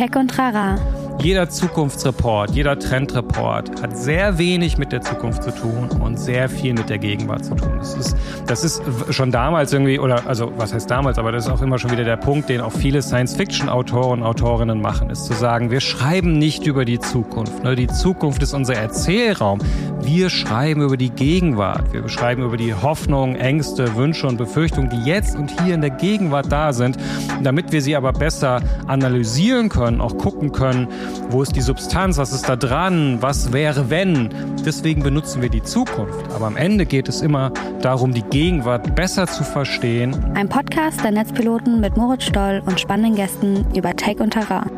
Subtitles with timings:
[0.00, 0.99] Tech und Rara.
[1.22, 6.72] Jeder Zukunftsreport, jeder Trendreport hat sehr wenig mit der Zukunft zu tun und sehr viel
[6.72, 7.74] mit der Gegenwart zu tun.
[7.78, 11.52] Das ist, das ist schon damals irgendwie, oder also was heißt damals, aber das ist
[11.52, 15.34] auch immer schon wieder der Punkt, den auch viele Science-Fiction-Autoren und Autorinnen machen, ist zu
[15.34, 17.64] sagen, wir schreiben nicht über die Zukunft.
[17.64, 17.76] Ne?
[17.76, 19.58] Die Zukunft ist unser Erzählraum.
[20.00, 21.92] Wir schreiben über die Gegenwart.
[21.92, 25.90] Wir schreiben über die Hoffnungen, Ängste, Wünsche und Befürchtungen, die jetzt und hier in der
[25.90, 26.96] Gegenwart da sind,
[27.42, 30.88] damit wir sie aber besser analysieren können, auch gucken können,
[31.30, 32.18] wo ist die Substanz?
[32.18, 33.18] Was ist da dran?
[33.20, 34.30] Was wäre, wenn?
[34.64, 36.32] Deswegen benutzen wir die Zukunft.
[36.34, 40.14] Aber am Ende geht es immer darum, die Gegenwart besser zu verstehen.
[40.34, 44.70] Ein Podcast der Netzpiloten mit Moritz Stoll und spannenden Gästen über Tech und Terrain.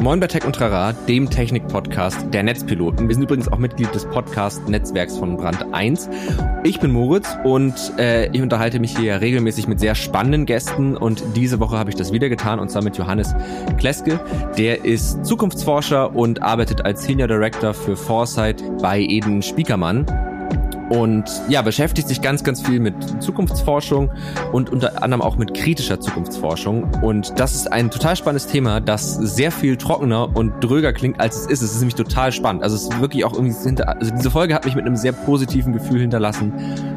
[0.00, 3.08] Moin bei Tech und Trara, dem Technik-Podcast der Netzpiloten.
[3.08, 6.08] Wir sind übrigens auch Mitglied des Podcast-Netzwerks von Brand 1.
[6.62, 11.24] Ich bin Moritz und äh, ich unterhalte mich hier regelmäßig mit sehr spannenden Gästen und
[11.34, 13.34] diese Woche habe ich das wieder getan und zwar mit Johannes
[13.76, 14.20] Kleske.
[14.56, 20.06] Der ist Zukunftsforscher und arbeitet als Senior Director für Foresight bei Eden Spiekermann
[20.90, 24.10] und ja, beschäftigt sich ganz, ganz viel mit Zukunftsforschung
[24.52, 26.90] und unter anderem auch mit kritischer Zukunftsforschung.
[27.02, 31.36] Und das ist ein total spannendes Thema, das sehr viel trockener und dröger klingt, als
[31.36, 31.62] es ist.
[31.62, 32.62] Es ist nämlich total spannend.
[32.62, 35.12] Also es ist wirklich auch irgendwie hinter, also diese Folge hat mich mit einem sehr
[35.12, 36.52] positiven Gefühl hinterlassen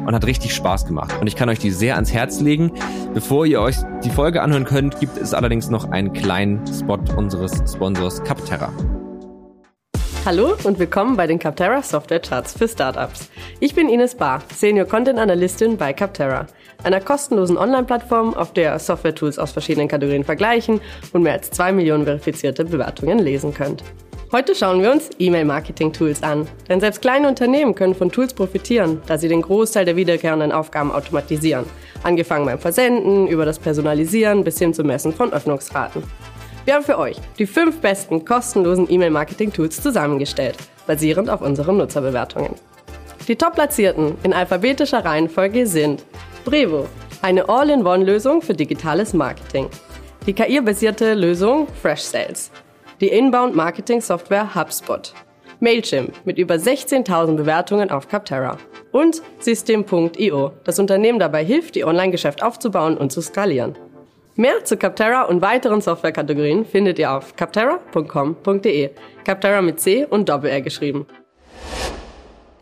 [0.06, 1.14] und hat richtig Spaß gemacht.
[1.20, 2.72] Und ich kann euch die sehr ans Herz legen.
[3.14, 7.62] Bevor ihr euch die Folge anhören könnt, gibt es allerdings noch einen kleinen Spot unseres
[7.70, 8.72] Sponsors Capterra.
[10.24, 13.28] Hallo und willkommen bei den Capterra Software Charts für Startups.
[13.58, 16.46] Ich bin Ines Barr, Senior Content Analystin bei Capterra,
[16.84, 20.80] einer kostenlosen Online-Plattform, auf der Software-Tools aus verschiedenen Kategorien vergleichen
[21.12, 23.82] und mehr als zwei Millionen verifizierte Bewertungen lesen könnt.
[24.30, 26.46] Heute schauen wir uns E-Mail-Marketing-Tools an.
[26.68, 30.92] Denn selbst kleine Unternehmen können von Tools profitieren, da sie den Großteil der wiederkehrenden Aufgaben
[30.92, 31.66] automatisieren.
[32.04, 36.04] Angefangen beim Versenden, über das Personalisieren bis hin zum Messen von Öffnungsraten.
[36.64, 42.54] Wir haben für euch die fünf besten kostenlosen E-Mail-Marketing-Tools zusammengestellt, basierend auf unseren Nutzerbewertungen.
[43.26, 46.04] Die top-platzierten in alphabetischer Reihenfolge sind
[46.44, 46.86] Brevo,
[47.20, 49.68] eine All-in-One-Lösung für digitales Marketing.
[50.26, 52.52] Die KI-basierte Lösung Fresh Sales.
[53.00, 55.14] Die Inbound-Marketing-Software HubSpot.
[55.58, 58.56] Mailchimp mit über 16.000 Bewertungen auf Capterra.
[58.92, 63.76] Und System.io, das Unternehmen dabei hilft, ihr Online-Geschäft aufzubauen und zu skalieren.
[64.34, 68.90] Mehr zu Capterra und weiteren Softwarekategorien findet ihr auf capterra.com.de.
[69.24, 71.06] Capterra mit C und Doppel-R geschrieben.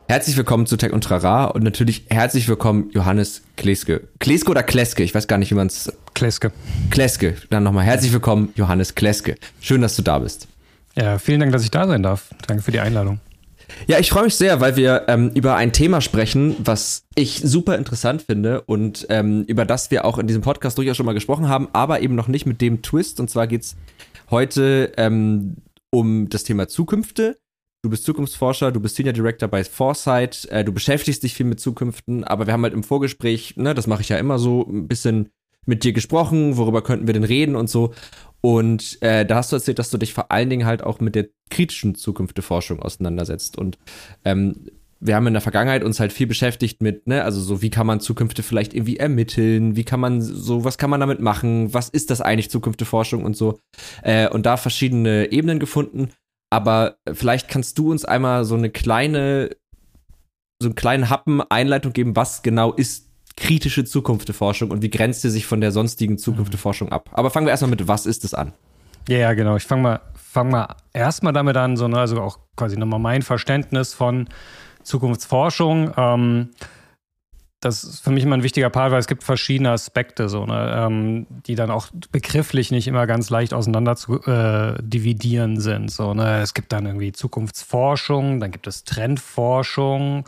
[0.09, 4.09] Herzlich willkommen zu Tech und Trara und natürlich herzlich willkommen Johannes Kleske.
[4.19, 5.05] Kleske oder Kleske?
[5.05, 5.93] Ich weiß gar nicht, wie man es...
[6.15, 6.51] Kleske.
[6.91, 7.37] Kleske.
[7.51, 9.37] Dann nochmal herzlich willkommen Johannes Kleske.
[9.61, 10.49] Schön, dass du da bist.
[10.97, 12.31] Ja, vielen Dank, dass ich da sein darf.
[12.49, 13.21] Danke für die Einladung.
[13.87, 17.77] Ja, ich freue mich sehr, weil wir ähm, über ein Thema sprechen, was ich super
[17.77, 21.49] interessant finde und ähm, über das wir auch in diesem Podcast durchaus schon mal gesprochen
[21.49, 23.21] haben, aber eben noch nicht mit dem Twist.
[23.21, 23.77] Und zwar geht's
[24.31, 25.57] heute ähm,
[25.91, 27.39] um das Thema Zukünfte.
[27.83, 31.61] Du bist Zukunftsforscher, du bist Senior Director bei Foresight, äh, du beschäftigst dich viel mit
[31.61, 34.87] Zukünften, aber wir haben halt im Vorgespräch, ne, das mache ich ja immer so, ein
[34.87, 35.31] bisschen
[35.65, 37.95] mit dir gesprochen, worüber könnten wir denn reden und so.
[38.41, 41.15] Und äh, da hast du erzählt, dass du dich vor allen Dingen halt auch mit
[41.15, 43.59] der kritischen Zukunft der Forschung auseinandersetzt.
[43.59, 43.79] Und
[44.25, 44.67] ähm,
[45.01, 47.87] wir haben in der Vergangenheit uns halt viel beschäftigt mit, ne, also so, wie kann
[47.87, 51.89] man Zukünfte vielleicht irgendwie ermitteln, wie kann man so, was kann man damit machen, was
[51.89, 53.59] ist das eigentlich Zukünfte Forschung und so.
[54.03, 56.11] Äh, und da verschiedene Ebenen gefunden.
[56.51, 59.51] Aber vielleicht kannst du uns einmal so eine kleine,
[60.61, 65.31] so einen kleinen Happen Einleitung geben, was genau ist kritische Zukunftsforschung und wie grenzt sie
[65.31, 67.11] sich von der sonstigen Zukunftsforschung ab?
[67.13, 68.53] Aber fangen wir erstmal mit, was ist es an?
[69.09, 69.57] Ja, ja, genau.
[69.57, 73.23] Ich fange mal, fang mal erstmal damit an, so, ne, also auch quasi nochmal mein
[73.23, 74.29] Verständnis von
[74.83, 75.93] Zukunftsforschung.
[75.97, 76.51] Ähm,
[77.61, 80.75] das ist für mich immer ein wichtiger Part, weil es gibt verschiedene Aspekte, so, ne,
[80.79, 85.91] ähm, die dann auch begrifflich nicht immer ganz leicht auseinander zu äh, dividieren sind.
[85.91, 86.41] So, ne.
[86.41, 90.25] Es gibt dann irgendwie Zukunftsforschung, dann gibt es Trendforschung,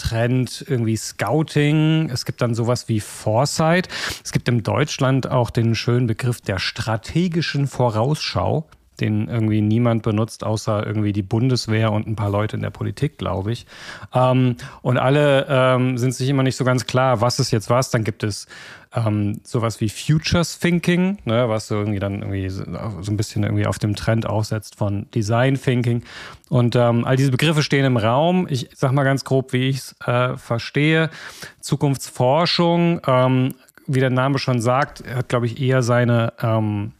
[0.00, 2.08] Trend irgendwie Scouting.
[2.10, 3.88] Es gibt dann sowas wie Foresight.
[4.24, 8.66] Es gibt in Deutschland auch den schönen Begriff der strategischen Vorausschau
[9.00, 13.18] den irgendwie niemand benutzt, außer irgendwie die Bundeswehr und ein paar Leute in der Politik,
[13.18, 13.66] glaube ich.
[14.14, 17.90] Ähm, und alle ähm, sind sich immer nicht so ganz klar, was ist jetzt was.
[17.90, 18.46] Dann gibt es
[18.94, 22.64] ähm, sowas wie Futures Thinking, ne, was so irgendwie dann irgendwie so,
[23.00, 26.02] so ein bisschen irgendwie auf dem Trend aufsetzt von Design Thinking.
[26.48, 28.46] Und ähm, all diese Begriffe stehen im Raum.
[28.50, 31.10] Ich sag mal ganz grob, wie ich es äh, verstehe.
[31.60, 33.54] Zukunftsforschung, ähm,
[33.86, 36.92] wie der Name schon sagt, hat, glaube ich, eher seine ähm,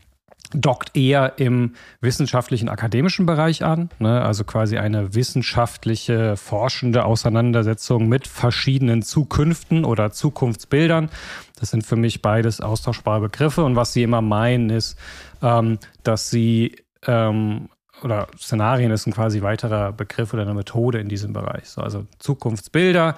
[0.53, 4.23] dockt eher im wissenschaftlichen akademischen Bereich an, ne?
[4.23, 11.11] also quasi eine wissenschaftliche forschende Auseinandersetzung mit verschiedenen Zukünften oder Zukunftsbildern.
[11.59, 14.99] Das sind für mich beides austauschbare Begriffe und was sie immer meinen ist,
[15.43, 16.77] ähm, dass sie
[17.07, 17.69] ähm,
[18.03, 21.69] oder Szenarien ist ein quasi weiterer Begriff oder eine Methode in diesem Bereich.
[21.69, 23.17] So, also Zukunftsbilder,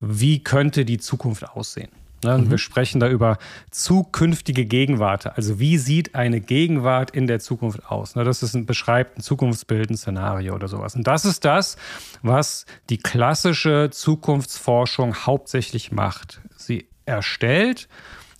[0.00, 1.90] wie könnte die Zukunft aussehen?
[2.24, 2.38] Ne?
[2.38, 2.50] Mhm.
[2.50, 3.38] Wir sprechen da über
[3.70, 5.36] zukünftige Gegenwart.
[5.36, 8.16] Also wie sieht eine Gegenwart in der Zukunft aus?
[8.16, 8.24] Ne?
[8.24, 10.96] Das ist ein, beschreibt ein Zukunftsbild, ein Szenario oder sowas.
[10.96, 11.76] Und das ist das,
[12.22, 16.40] was die klassische Zukunftsforschung hauptsächlich macht.
[16.56, 17.88] Sie erstellt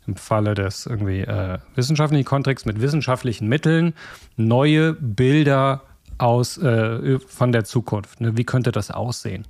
[0.06, 3.94] im Falle des irgendwie äh, wissenschaftlichen Kontexts mit wissenschaftlichen Mitteln
[4.36, 5.82] neue Bilder
[6.18, 8.20] aus äh, von der Zukunft.
[8.20, 8.36] Ne?
[8.36, 9.46] Wie könnte das aussehen?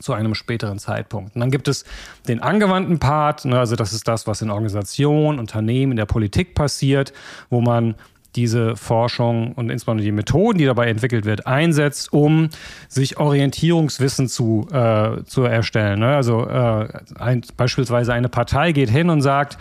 [0.00, 1.34] Zu einem späteren Zeitpunkt.
[1.34, 1.84] Und dann gibt es
[2.28, 6.54] den angewandten Part, ne, also das ist das, was in Organisationen, Unternehmen, in der Politik
[6.54, 7.12] passiert,
[7.50, 7.94] wo man
[8.36, 12.50] diese Forschung und insbesondere die Methoden, die dabei entwickelt wird, einsetzt, um
[12.88, 16.00] sich Orientierungswissen zu, äh, zu erstellen.
[16.00, 16.14] Ne?
[16.14, 16.88] Also äh,
[17.18, 19.58] ein, beispielsweise eine Partei geht hin und sagt,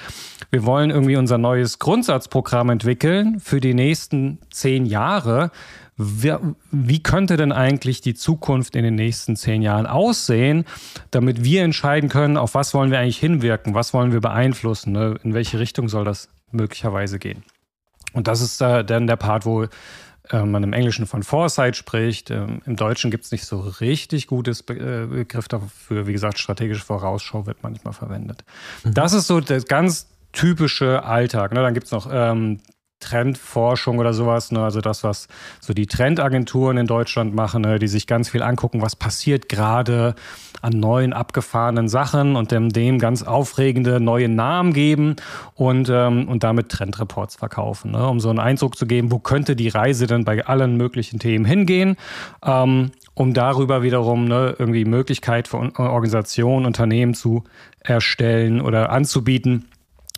[0.51, 5.51] wir wollen irgendwie unser neues Grundsatzprogramm entwickeln für die nächsten zehn Jahre
[5.97, 10.65] wie, könnte denn eigentlich die Zukunft in den nächsten zehn Jahren aussehen,
[11.11, 15.17] damit wir entscheiden können, auf was wollen wir eigentlich hinwirken, was wollen wir beeinflussen, ne?
[15.23, 17.43] in welche Richtung soll das möglicherweise gehen.
[18.13, 19.67] Und das ist äh, dann der Part, wo
[20.31, 22.31] äh, man im Englischen von Foresight spricht.
[22.31, 26.07] Ähm, Im Deutschen gibt es nicht so richtig gutes äh, Begriff dafür.
[26.07, 28.43] Wie gesagt, strategische Vorausschau wird manchmal verwendet.
[28.83, 28.93] Mhm.
[28.93, 31.53] Das ist so der ganz typische Alltag.
[31.53, 31.61] Ne?
[31.61, 32.59] Dann gibt es noch ähm,
[32.99, 34.63] Trendforschung oder sowas, ne?
[34.63, 35.27] also das, was
[35.59, 37.77] so die Trendagenturen in Deutschland machen, ne?
[37.77, 40.15] die sich ganz viel angucken, was passiert gerade
[40.61, 45.17] an neuen abgefahrenen Sachen und dem, dem ganz aufregende neue Namen geben
[45.53, 48.07] und, ähm, und damit Trendreports verkaufen, ne?
[48.07, 51.45] um so einen Eindruck zu geben, wo könnte die Reise denn bei allen möglichen Themen
[51.45, 51.97] hingehen,
[52.43, 57.43] ähm, um darüber wiederum ne, irgendwie Möglichkeit für Organisationen, Unternehmen zu
[57.79, 59.65] erstellen oder anzubieten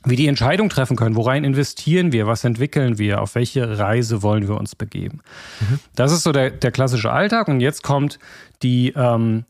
[0.06, 4.48] wie die Entscheidung treffen können, worein investieren wir, was entwickeln wir, auf welche Reise wollen
[4.48, 5.22] wir uns begeben.
[5.60, 5.80] Mhm.
[5.96, 8.20] Das ist so der, der klassische Alltag und jetzt kommt
[8.62, 9.46] die, ähm,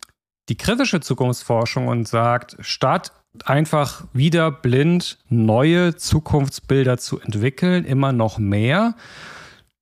[0.49, 3.11] die kritische Zukunftsforschung und sagt, statt
[3.45, 8.95] einfach wieder blind neue Zukunftsbilder zu entwickeln, immer noch mehr,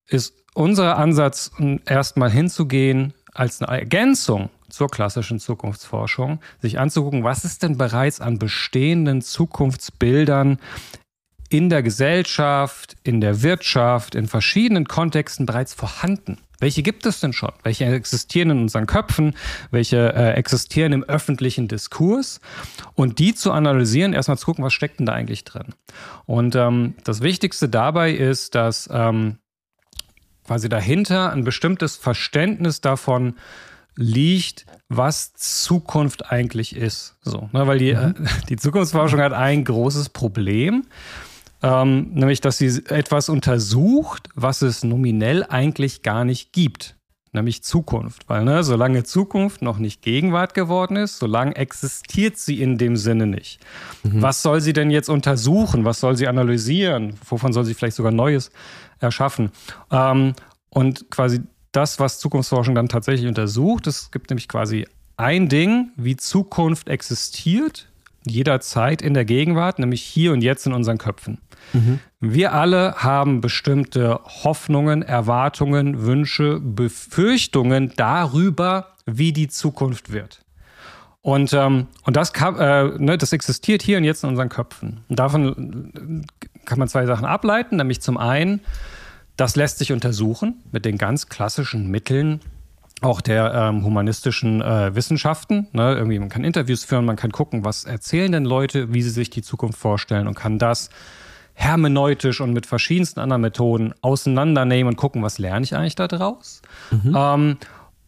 [0.08, 1.52] ist unser Ansatz,
[1.86, 8.40] erstmal hinzugehen als eine Ergänzung zur klassischen Zukunftsforschung, sich anzugucken, was ist denn bereits an
[8.40, 10.60] bestehenden Zukunftsbildern
[11.50, 16.38] in der Gesellschaft, in der Wirtschaft, in verschiedenen Kontexten bereits vorhanden.
[16.60, 17.52] Welche gibt es denn schon?
[17.64, 19.36] Welche existieren in unseren Köpfen?
[19.72, 22.40] Welche äh, existieren im öffentlichen Diskurs?
[22.96, 25.76] Und die zu analysieren, erstmal zu gucken, was steckt denn da eigentlich drin?
[26.26, 29.38] Und ähm, das Wichtigste dabei ist, dass ähm,
[30.46, 33.36] quasi dahinter ein bestimmtes Verständnis davon
[33.96, 37.16] liegt, was Zukunft eigentlich ist.
[37.22, 38.16] So, ne, weil die, mhm.
[38.50, 40.86] die Zukunftsforschung hat ein großes Problem,
[41.64, 46.96] ähm, nämlich dass sie etwas untersucht, was es nominell eigentlich gar nicht gibt.
[47.32, 48.30] Nämlich Zukunft.
[48.30, 53.28] Weil, ne, solange Zukunft noch nicht Gegenwart geworden ist, solange existiert sie in dem Sinne
[53.28, 53.60] nicht.
[54.04, 54.22] Mhm.
[54.22, 55.84] Was soll sie denn jetzt untersuchen?
[55.84, 57.16] Was soll sie analysieren?
[57.28, 58.52] Wovon soll sie vielleicht sogar Neues
[59.00, 59.52] erschaffen?
[59.92, 60.34] Ähm,
[60.70, 61.42] und quasi
[61.76, 63.88] das, was Zukunftsforschung dann tatsächlich untersucht.
[63.88, 64.88] Es gibt nämlich quasi
[65.18, 67.88] ein Ding, wie Zukunft existiert,
[68.26, 71.40] jederzeit in der Gegenwart, nämlich hier und jetzt in unseren Köpfen.
[71.74, 72.00] Mhm.
[72.20, 80.42] Wir alle haben bestimmte Hoffnungen, Erwartungen, Wünsche, Befürchtungen darüber, wie die Zukunft wird.
[81.22, 85.02] Und, ähm, und das, kann, äh, ne, das existiert hier und jetzt in unseren Köpfen.
[85.10, 86.24] Und davon
[86.66, 88.62] kann man zwei Sachen ableiten, nämlich zum einen,
[89.38, 92.42] das lässt sich untersuchen mit den ganz klassischen Mitteln
[93.02, 95.68] auch der ähm, humanistischen äh, Wissenschaften.
[95.74, 95.96] Ne?
[95.96, 99.30] Irgendwie, man kann Interviews führen, man kann gucken, was erzählen denn Leute, wie sie sich
[99.30, 100.90] die Zukunft vorstellen und kann das
[101.54, 106.62] hermeneutisch und mit verschiedensten anderen Methoden auseinandernehmen und gucken, was lerne ich eigentlich daraus.
[106.92, 107.16] Mhm.
[107.16, 107.58] Ähm,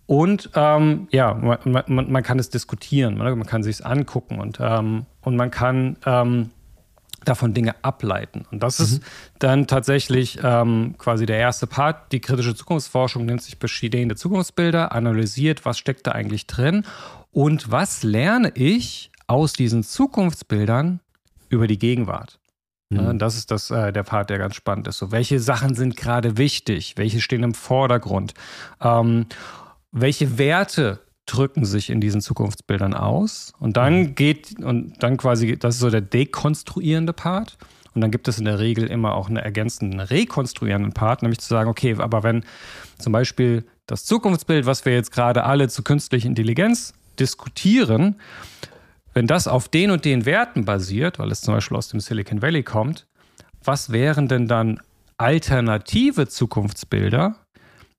[0.05, 4.39] und ähm, ja, man, man, man, kann es diskutieren, man, man kann sich es angucken
[4.39, 6.51] und, ähm, und man kann ähm,
[7.27, 8.45] davon Dinge ableiten.
[8.51, 8.85] Und das mhm.
[8.85, 9.01] ist
[9.39, 12.11] dann tatsächlich ähm, quasi der erste Part.
[12.11, 16.85] Die kritische Zukunftsforschung nimmt sich bestehende Zukunftsbilder, analysiert, was steckt da eigentlich drin
[17.31, 21.01] und was lerne ich aus diesen Zukunftsbildern
[21.49, 22.39] über die Gegenwart.
[22.89, 23.19] Mhm.
[23.19, 24.97] Das ist das, äh, der Part, der ganz spannend ist.
[24.97, 26.93] So, welche Sachen sind gerade wichtig?
[26.95, 28.33] Welche stehen im Vordergrund?
[28.81, 29.25] Ähm,
[29.91, 33.53] welche Werte drücken sich in diesen Zukunftsbildern aus.
[33.59, 34.15] Und dann mhm.
[34.15, 37.57] geht, und dann quasi, das ist so der dekonstruierende Part.
[37.93, 41.47] Und dann gibt es in der Regel immer auch einen ergänzenden, rekonstruierenden Part, nämlich zu
[41.47, 42.43] sagen, okay, aber wenn
[42.99, 48.19] zum Beispiel das Zukunftsbild, was wir jetzt gerade alle zu künstlicher Intelligenz diskutieren,
[49.13, 52.41] wenn das auf den und den Werten basiert, weil es zum Beispiel aus dem Silicon
[52.43, 53.07] Valley kommt,
[53.63, 54.79] was wären denn dann
[55.17, 57.35] alternative Zukunftsbilder,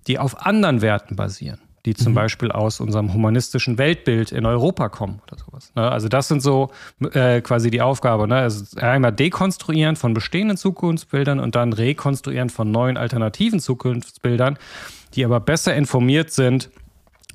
[0.06, 1.58] die auf anderen Werten basieren?
[1.88, 2.16] Die zum mhm.
[2.16, 5.73] Beispiel aus unserem humanistischen Weltbild in Europa kommen oder sowas.
[5.75, 5.90] Ne?
[5.90, 6.71] Also das sind so
[7.12, 8.28] äh, quasi die Aufgabe.
[8.28, 8.37] Ne?
[8.37, 14.59] Also einmal dekonstruieren von bestehenden Zukunftsbildern und dann rekonstruieren von neuen alternativen Zukunftsbildern,
[15.14, 16.68] die aber besser informiert sind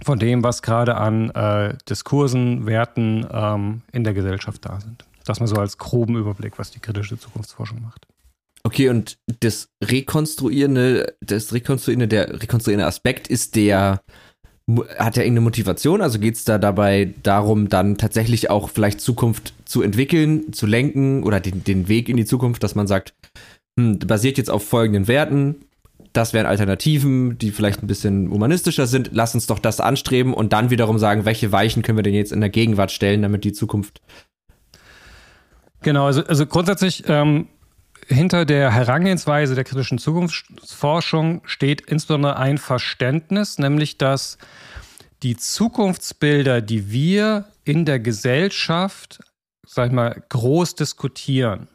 [0.04, 5.04] von dem, was gerade an äh, Diskursen, Werten ähm, in der Gesellschaft da sind.
[5.26, 8.06] Das mal so als groben Überblick, was die kritische Zukunftsforschung macht.
[8.62, 14.02] Okay, und das rekonstruierende, das rekonstruierende, der rekonstruierende Aspekt ist der
[14.70, 16.02] hat er irgendeine Motivation?
[16.02, 21.24] Also geht es da dabei darum, dann tatsächlich auch vielleicht Zukunft zu entwickeln, zu lenken
[21.24, 23.14] oder den, den Weg in die Zukunft, dass man sagt,
[23.78, 25.66] hm, basiert jetzt auf folgenden Werten,
[26.14, 30.54] das wären Alternativen, die vielleicht ein bisschen humanistischer sind, lass uns doch das anstreben und
[30.54, 33.54] dann wiederum sagen, welche Weichen können wir denn jetzt in der Gegenwart stellen, damit die
[33.54, 34.00] Zukunft.
[35.82, 37.48] Genau, also, also grundsätzlich ähm,
[38.14, 44.38] hinter der Herangehensweise der kritischen Zukunftsforschung steht insbesondere ein Verständnis, nämlich dass
[45.24, 49.20] die Zukunftsbilder, die wir in der Gesellschaft,
[49.66, 51.68] sag ich mal, groß diskutieren,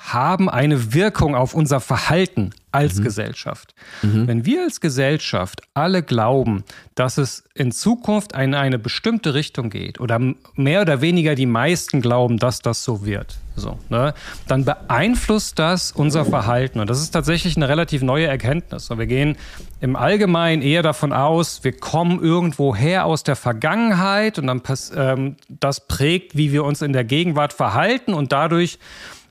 [0.00, 3.04] haben eine Wirkung auf unser Verhalten als mhm.
[3.04, 3.74] Gesellschaft.
[4.02, 4.26] Mhm.
[4.26, 6.64] Wenn wir als Gesellschaft alle glauben,
[6.94, 10.18] dass es in Zukunft in eine bestimmte Richtung geht oder
[10.54, 14.14] mehr oder weniger die meisten glauben, dass das so wird, so, ne,
[14.48, 16.80] dann beeinflusst das unser Verhalten.
[16.80, 18.90] Und das ist tatsächlich eine relativ neue Erkenntnis.
[18.90, 19.36] Und wir gehen
[19.80, 24.62] im Allgemeinen eher davon aus, wir kommen irgendwo her aus der Vergangenheit und dann
[24.96, 28.78] ähm, das prägt, wie wir uns in der Gegenwart verhalten und dadurch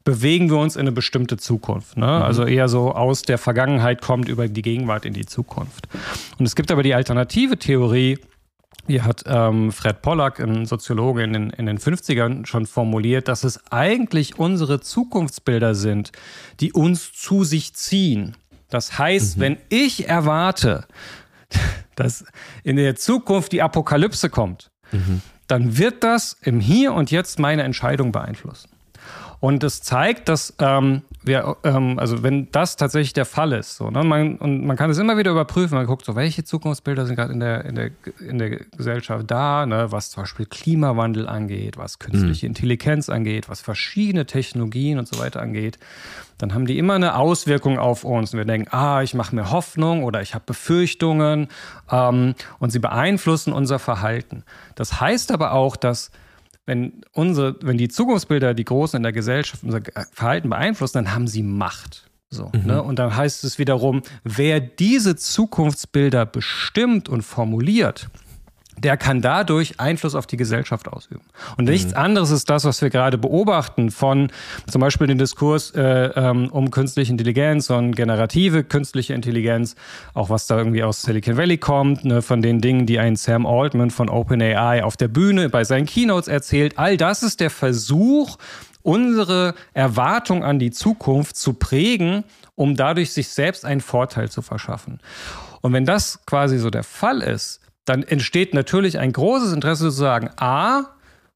[0.03, 1.97] bewegen wir uns in eine bestimmte Zukunft.
[1.97, 2.05] Ne?
[2.05, 2.23] Mhm.
[2.23, 5.87] Also eher so aus der Vergangenheit kommt über die Gegenwart in die Zukunft.
[6.37, 8.17] Und es gibt aber die alternative Theorie,
[8.87, 13.43] die hat ähm, Fred Pollack, ein Soziologe in den, in den 50ern, schon formuliert, dass
[13.43, 16.11] es eigentlich unsere Zukunftsbilder sind,
[16.59, 18.35] die uns zu sich ziehen.
[18.69, 19.41] Das heißt, mhm.
[19.41, 20.85] wenn ich erwarte,
[21.95, 22.25] dass
[22.63, 25.21] in der Zukunft die Apokalypse kommt, mhm.
[25.47, 28.69] dann wird das im Hier und Jetzt meine Entscheidung beeinflussen.
[29.39, 33.89] Und es zeigt, dass ähm, wir, ähm, also wenn das tatsächlich der Fall ist, so,
[33.89, 37.15] ne, man, und man kann es immer wieder überprüfen, man guckt so, welche Zukunftsbilder sind
[37.15, 41.77] gerade in der, in, der, in der Gesellschaft da, ne, was zum Beispiel Klimawandel angeht,
[41.77, 42.51] was künstliche mhm.
[42.51, 45.79] Intelligenz angeht, was verschiedene Technologien und so weiter angeht,
[46.37, 48.33] dann haben die immer eine Auswirkung auf uns.
[48.33, 51.47] Und wir denken, ah, ich mache mir Hoffnung oder ich habe Befürchtungen
[51.89, 54.43] ähm, und sie beeinflussen unser Verhalten.
[54.75, 56.11] Das heißt aber auch, dass
[56.69, 61.27] wenn unsere, wenn die Zukunftsbilder, die Großen in der Gesellschaft unser Verhalten beeinflussen, dann haben
[61.27, 62.07] sie Macht.
[62.29, 62.67] So, mhm.
[62.67, 62.83] ne?
[62.83, 68.09] Und dann heißt es wiederum, wer diese Zukunftsbilder bestimmt und formuliert,
[68.83, 71.21] der kann dadurch Einfluss auf die Gesellschaft ausüben.
[71.57, 71.71] Und mhm.
[71.71, 74.31] nichts anderes ist das, was wir gerade beobachten von
[74.69, 75.81] zum Beispiel den Diskurs äh,
[76.15, 79.75] ähm, um künstliche Intelligenz und generative künstliche Intelligenz,
[80.13, 83.45] auch was da irgendwie aus Silicon Valley kommt, ne, von den Dingen, die ein Sam
[83.45, 86.77] Altman von OpenAI auf der Bühne bei seinen Keynotes erzählt.
[86.77, 88.37] All das ist der Versuch,
[88.81, 92.23] unsere Erwartung an die Zukunft zu prägen,
[92.55, 94.99] um dadurch sich selbst einen Vorteil zu verschaffen.
[95.61, 99.89] Und wenn das quasi so der Fall ist, dann entsteht natürlich ein großes Interesse zu
[99.89, 100.85] sagen, a,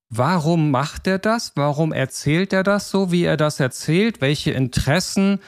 [0.09, 1.53] warum macht er das?
[1.55, 4.21] Warum erzählt er das so, wie er das erzählt?
[4.21, 5.39] Welche Interessen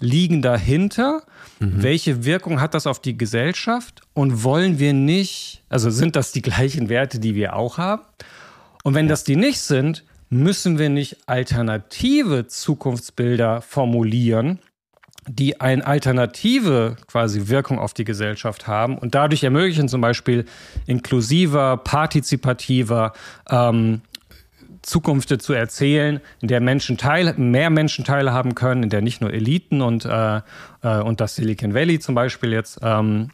[0.00, 1.22] liegen dahinter?
[1.60, 1.82] Mhm.
[1.82, 4.00] Welche Wirkung hat das auf die Gesellschaft?
[4.14, 8.02] Und wollen wir nicht, also sind das die gleichen Werte, die wir auch haben?
[8.82, 14.60] Und wenn das die nicht sind, müssen wir nicht alternative Zukunftsbilder formulieren,
[15.28, 20.44] die eine alternative quasi Wirkung auf die Gesellschaft haben und dadurch ermöglichen zum Beispiel
[20.86, 23.12] inklusiver, partizipativer
[23.50, 24.02] ähm,
[24.84, 29.32] Zukunft zu erzählen, in der Menschen teil, mehr Menschen teilhaben können, in der nicht nur
[29.32, 30.40] Eliten und, äh,
[30.82, 33.30] äh, und das Silicon Valley zum Beispiel jetzt ähm,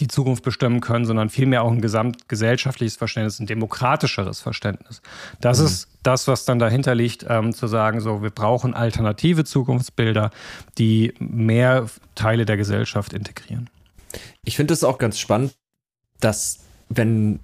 [0.00, 5.02] die Zukunft bestimmen können, sondern vielmehr auch ein gesamtgesellschaftliches Verständnis, ein demokratischeres Verständnis.
[5.40, 5.66] Das mhm.
[5.66, 10.30] ist das, was dann dahinter liegt, ähm, zu sagen, so, wir brauchen alternative Zukunftsbilder,
[10.78, 13.68] die mehr Teile der Gesellschaft integrieren.
[14.44, 15.54] Ich finde es auch ganz spannend,
[16.20, 17.40] dass wenn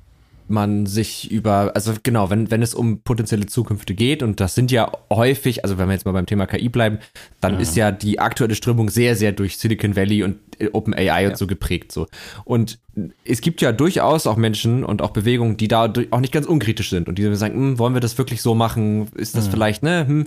[0.49, 4.71] man sich über, also genau, wenn, wenn es um potenzielle Zukünfte geht, und das sind
[4.71, 6.99] ja häufig, also wenn wir jetzt mal beim Thema KI bleiben,
[7.41, 7.61] dann ja.
[7.61, 11.29] ist ja die aktuelle Strömung sehr, sehr durch Silicon Valley und äh, OpenAI ja.
[11.29, 12.07] und so geprägt so.
[12.45, 12.79] Und
[13.25, 16.91] es gibt ja durchaus auch Menschen und auch Bewegungen, die da auch nicht ganz unkritisch
[16.91, 19.09] sind und die sagen, hm, wollen wir das wirklich so machen?
[19.15, 19.51] Ist das mhm.
[19.51, 20.07] vielleicht, ne?
[20.07, 20.27] Hm.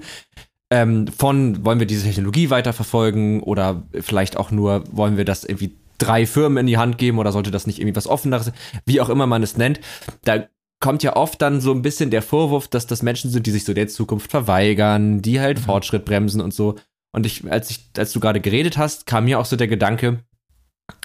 [0.72, 5.76] ähm, von wollen wir diese Technologie weiterverfolgen oder vielleicht auch nur wollen wir das irgendwie
[5.98, 8.52] drei Firmen in die Hand geben oder sollte das nicht irgendwie was Offeneres,
[8.86, 9.80] wie auch immer man es nennt.
[10.24, 10.48] Da
[10.80, 13.66] kommt ja oft dann so ein bisschen der Vorwurf, dass das Menschen sind, die sich
[13.66, 15.64] so der Zukunft verweigern, die halt mhm.
[15.64, 16.76] Fortschritt bremsen und so.
[17.12, 20.20] Und ich, als ich, als du gerade geredet hast, kam mir auch so der Gedanke,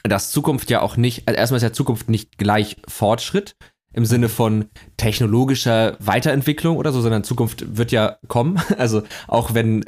[0.03, 3.57] dass Zukunft ja auch nicht, also erstmal ist ja Zukunft nicht gleich Fortschritt
[3.95, 8.61] im Sinne von technologischer Weiterentwicklung oder so, sondern Zukunft wird ja kommen.
[8.79, 9.85] Also auch wenn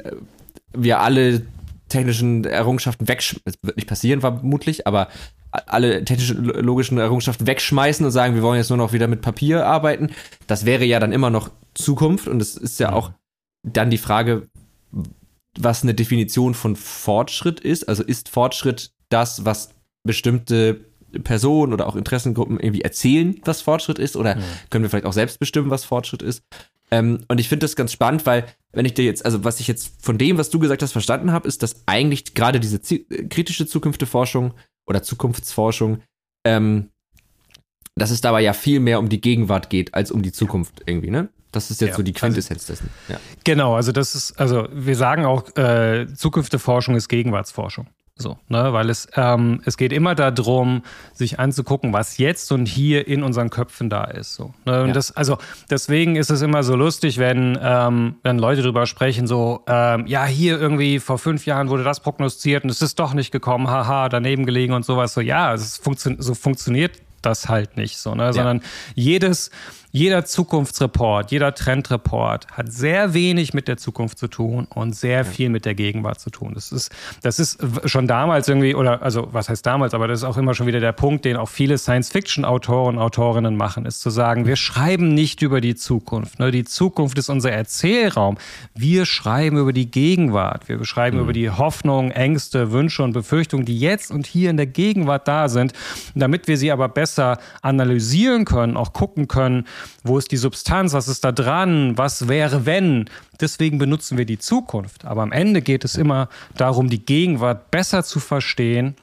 [0.73, 1.45] wir alle
[1.89, 5.09] technischen Errungenschaften wegschmeißen, es wird nicht passieren vermutlich, aber
[5.51, 10.09] alle technologischen Errungenschaften wegschmeißen und sagen, wir wollen jetzt nur noch wieder mit Papier arbeiten,
[10.47, 13.11] das wäre ja dann immer noch Zukunft und es ist ja auch
[13.63, 14.47] dann die Frage,
[15.57, 17.87] was eine Definition von Fortschritt ist.
[17.87, 19.69] Also ist Fortschritt das, was
[20.03, 20.85] bestimmte
[21.23, 24.17] Personen oder auch Interessengruppen irgendwie erzählen, was Fortschritt ist?
[24.17, 24.43] Oder mhm.
[24.69, 26.43] können wir vielleicht auch selbst bestimmen, was Fortschritt ist?
[26.91, 29.67] Ähm, und ich finde das ganz spannend, weil wenn ich dir jetzt, also was ich
[29.67, 33.65] jetzt von dem, was du gesagt hast, verstanden habe, ist, dass eigentlich gerade diese kritische
[33.65, 34.53] Zukunftsforschung
[34.85, 36.01] oder Zukunftsforschung,
[36.45, 36.89] ähm,
[37.95, 41.09] dass es dabei ja viel mehr um die Gegenwart geht als um die Zukunft irgendwie,
[41.09, 41.29] ne?
[41.51, 42.89] Das ist jetzt ja, so die also Quintessenz dessen.
[43.07, 43.17] Ja.
[43.45, 47.87] Genau, also das ist, also wir sagen auch, äh, Zukunftsforschung ist Gegenwartsforschung.
[48.17, 53.09] So, ne, weil es, ähm, es geht immer darum, sich anzugucken, was jetzt und hier
[53.09, 54.35] in unseren Köpfen da ist.
[54.35, 54.83] So, ne?
[54.83, 54.93] Und ja.
[54.93, 55.37] das, also
[55.69, 60.23] deswegen ist es immer so lustig, wenn, ähm, wenn Leute drüber sprechen, so, ähm, ja,
[60.25, 64.07] hier irgendwie vor fünf Jahren wurde das prognostiziert und es ist doch nicht gekommen, haha,
[64.07, 65.13] daneben gelegen und sowas.
[65.13, 68.31] So, ja, es funktio so funktioniert das halt nicht so, ne?
[68.31, 68.61] Sondern
[68.93, 69.49] jedes,
[69.95, 75.47] jeder Zukunftsreport, jeder Trendreport hat sehr wenig mit der Zukunft zu tun und sehr viel
[75.47, 76.51] mit der Gegenwart zu tun.
[76.53, 80.23] Das ist, das ist schon damals irgendwie, oder also was heißt damals, aber das ist
[80.25, 84.09] auch immer schon wieder der Punkt, den auch viele Science-Fiction-Autoren und Autorinnen machen, ist zu
[84.09, 86.39] sagen, wir schreiben nicht über die Zukunft.
[86.39, 86.51] Ne?
[86.51, 88.37] Die Zukunft ist unser Erzählraum.
[88.73, 90.67] Wir schreiben über die Gegenwart.
[90.67, 91.23] Wir beschreiben mhm.
[91.23, 95.47] über die Hoffnungen, Ängste, Wünsche und Befürchtungen, die jetzt und hier in der Gegenwart da
[95.47, 95.71] sind,
[96.15, 99.63] damit wir sie aber besser analysieren können, auch gucken können,
[100.03, 100.93] wo ist die Substanz?
[100.93, 101.97] Was ist da dran?
[101.97, 103.09] Was wäre, wenn?
[103.39, 105.05] Deswegen benutzen wir die Zukunft.
[105.05, 108.95] Aber am Ende geht es immer darum, die Gegenwart besser zu verstehen.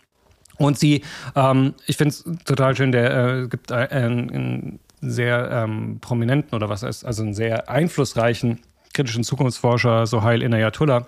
[0.59, 1.03] Und sie,
[1.35, 6.69] ähm, ich finde es total schön, der äh, gibt einen, einen sehr ähm, prominenten oder
[6.69, 8.61] was heißt, also einen sehr einflussreichen
[8.95, 11.07] kritischen Zukunftsforscher, Sohail Inayatullah,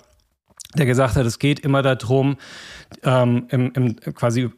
[0.74, 2.36] der gesagt hat, es geht immer darum,
[3.02, 4.50] ähm, im, im, quasi äh,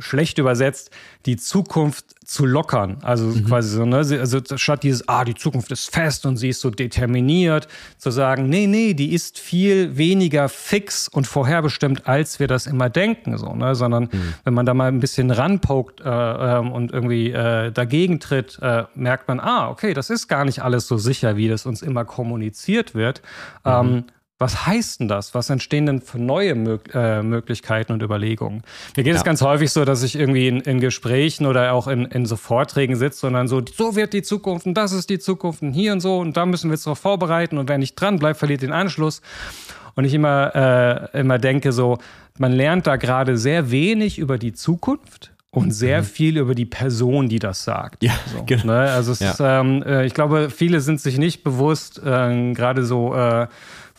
[0.00, 0.90] schlecht übersetzt,
[1.26, 2.98] die Zukunft zu lockern.
[3.02, 3.44] Also mhm.
[3.44, 3.96] quasi so, ne?
[3.96, 8.48] Also statt dieses, ah, die Zukunft ist fest und sie ist so determiniert, zu sagen,
[8.48, 13.54] nee, nee, die ist viel weniger fix und vorherbestimmt, als wir das immer denken, so,
[13.54, 13.74] ne?
[13.74, 14.34] Sondern mhm.
[14.44, 18.84] wenn man da mal ein bisschen ranpokt äh, äh, und irgendwie äh, dagegen tritt, äh,
[18.94, 22.04] merkt man, ah, okay, das ist gar nicht alles so sicher, wie das uns immer
[22.04, 23.22] kommuniziert wird.
[23.64, 23.70] Mhm.
[23.70, 24.04] Ähm,
[24.42, 25.34] was heißt denn das?
[25.34, 28.62] Was entstehen denn für neue Mög äh, Möglichkeiten und Überlegungen?
[28.96, 29.18] Mir geht ja.
[29.18, 32.34] es ganz häufig so, dass ich irgendwie in, in Gesprächen oder auch in, in, so
[32.34, 35.72] Vorträgen sitze und dann so, so wird die Zukunft und das ist die Zukunft und
[35.72, 38.38] hier und so und da müssen wir uns darauf vorbereiten und wer nicht dran bleibt,
[38.38, 39.22] verliert den Anschluss.
[39.94, 41.98] Und ich immer, äh, immer denke so,
[42.38, 46.06] man lernt da gerade sehr wenig über die Zukunft und sehr mhm.
[46.06, 48.02] viel über die Person, die das sagt.
[48.02, 48.72] Ja, so, genau.
[48.72, 48.90] Ne?
[48.90, 49.30] Also ja.
[49.30, 53.46] Ist, ähm, äh, ich glaube, viele sind sich nicht bewusst, äh, gerade so äh,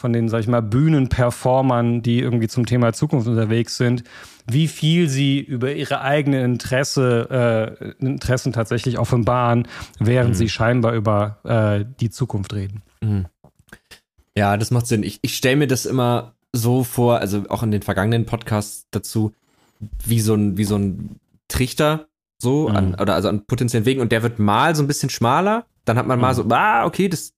[0.04, 4.04] von den, sag ich mal, Bühnenperformern, die irgendwie zum Thema Zukunft unterwegs sind,
[4.52, 9.66] wie viel sie über ihre eigenen Interesse, äh, Interessen tatsächlich offenbaren,
[10.00, 10.34] während mhm.
[10.34, 12.82] sie scheinbar über äh, die Zukunft reden.
[13.00, 13.28] Mhm.
[14.38, 15.04] Ja, das macht Sinn.
[15.04, 19.32] Ich, ich stelle mir das immer so vor, also auch in den vergangenen Podcasts dazu,
[20.06, 21.16] wie so ein, wie so ein
[21.48, 22.08] Trichter,
[22.40, 22.76] so, mhm.
[22.76, 25.98] an, oder also an potenziellen Wegen, und der wird mal so ein bisschen schmaler, dann
[25.98, 26.36] hat man mal mhm.
[26.36, 27.32] so, ah, okay, das,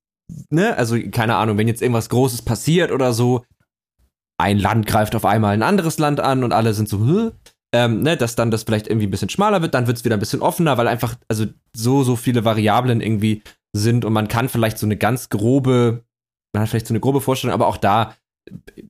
[0.50, 3.46] ne, also keine Ahnung, wenn jetzt irgendwas Großes passiert oder so,
[4.38, 7.32] ein Land greift auf einmal ein anderes Land an und alle sind so,
[7.74, 10.18] ähm, ne, dass dann das vielleicht irgendwie ein bisschen schmaler wird, dann wird es wieder
[10.18, 13.44] ein bisschen offener, weil einfach, also so, so viele Variablen irgendwie
[13.76, 16.04] sind und man kann vielleicht so eine ganz grobe,
[16.54, 18.16] man hat vielleicht so eine grobe Vorstellung, aber auch da,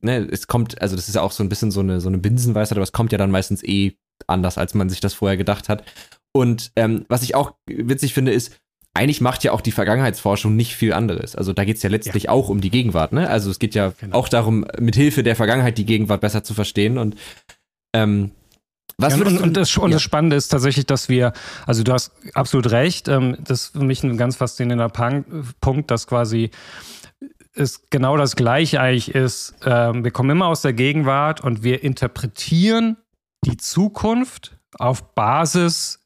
[0.02, 2.17] ne, es kommt, also das ist ja auch so ein bisschen so eine, so eine
[2.17, 5.69] Binsenweisheit, aber es kommt ja dann meistens eh anders, als man sich das vorher gedacht
[5.69, 5.84] hat.
[6.32, 8.60] Und ähm, was ich auch witzig finde, ist,
[8.95, 11.36] eigentlich macht ja auch die Vergangenheitsforschung nicht viel anderes.
[11.36, 12.29] Also da geht es ja letztlich ja.
[12.29, 13.29] auch um die Gegenwart, ne?
[13.29, 14.17] Also es geht ja genau.
[14.17, 16.97] auch darum, mit Hilfe der Vergangenheit die Gegenwart besser zu verstehen.
[16.97, 17.15] Und
[17.93, 18.31] ähm,
[18.97, 21.34] was ja, und, und, das, und das Spannende ist tatsächlich, dass wir,
[21.67, 24.89] also du hast absolut recht, ähm, das ist für mich ein ganz faszinierender
[25.60, 26.51] Punkt, dass quasi
[27.53, 29.55] es genau das Gleiche eigentlich ist.
[29.65, 32.95] Ähm, wir kommen immer aus der Gegenwart und wir interpretieren
[33.45, 35.99] die Zukunft auf Basis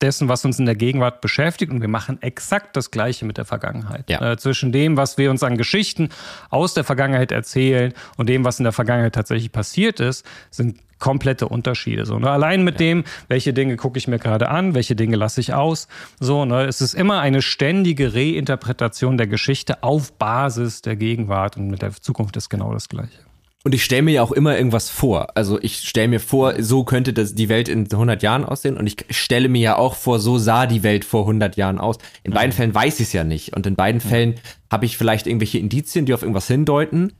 [0.00, 3.44] dessen, was uns in der Gegenwart beschäftigt und wir machen exakt das Gleiche mit der
[3.44, 4.08] Vergangenheit.
[4.10, 4.32] Ja.
[4.32, 6.10] Äh, zwischen dem, was wir uns an Geschichten
[6.50, 11.48] aus der Vergangenheit erzählen und dem, was in der Vergangenheit tatsächlich passiert ist, sind komplette
[11.48, 12.06] Unterschiede.
[12.06, 12.30] So, ne?
[12.30, 12.86] Allein mit ja.
[12.86, 15.88] dem, welche Dinge gucke ich mir gerade an, welche Dinge lasse ich aus.
[16.20, 16.64] So, ne?
[16.64, 21.92] Es ist immer eine ständige Reinterpretation der Geschichte auf Basis der Gegenwart und mit der
[21.92, 23.25] Zukunft ist genau das Gleiche.
[23.66, 25.36] Und ich stelle mir ja auch immer irgendwas vor.
[25.36, 28.76] Also ich stelle mir vor, so könnte das die Welt in 100 Jahren aussehen.
[28.76, 31.98] Und ich stelle mir ja auch vor, so sah die Welt vor 100 Jahren aus.
[32.22, 33.56] In beiden Fällen weiß ich es ja nicht.
[33.56, 34.36] Und in beiden Fällen
[34.70, 37.12] habe ich vielleicht irgendwelche Indizien, die auf irgendwas hindeuten.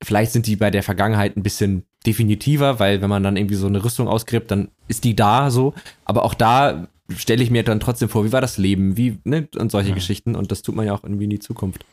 [0.00, 3.66] Vielleicht sind die bei der Vergangenheit ein bisschen definitiver, weil wenn man dann irgendwie so
[3.66, 5.74] eine Rüstung ausgräbt, dann ist die da so.
[6.04, 9.48] Aber auch da stelle ich mir dann trotzdem vor, wie war das Leben, wie, ne,
[9.56, 9.94] und solche ja.
[9.94, 10.34] Geschichten.
[10.34, 11.84] Und das tut man ja auch irgendwie in die Zukunft.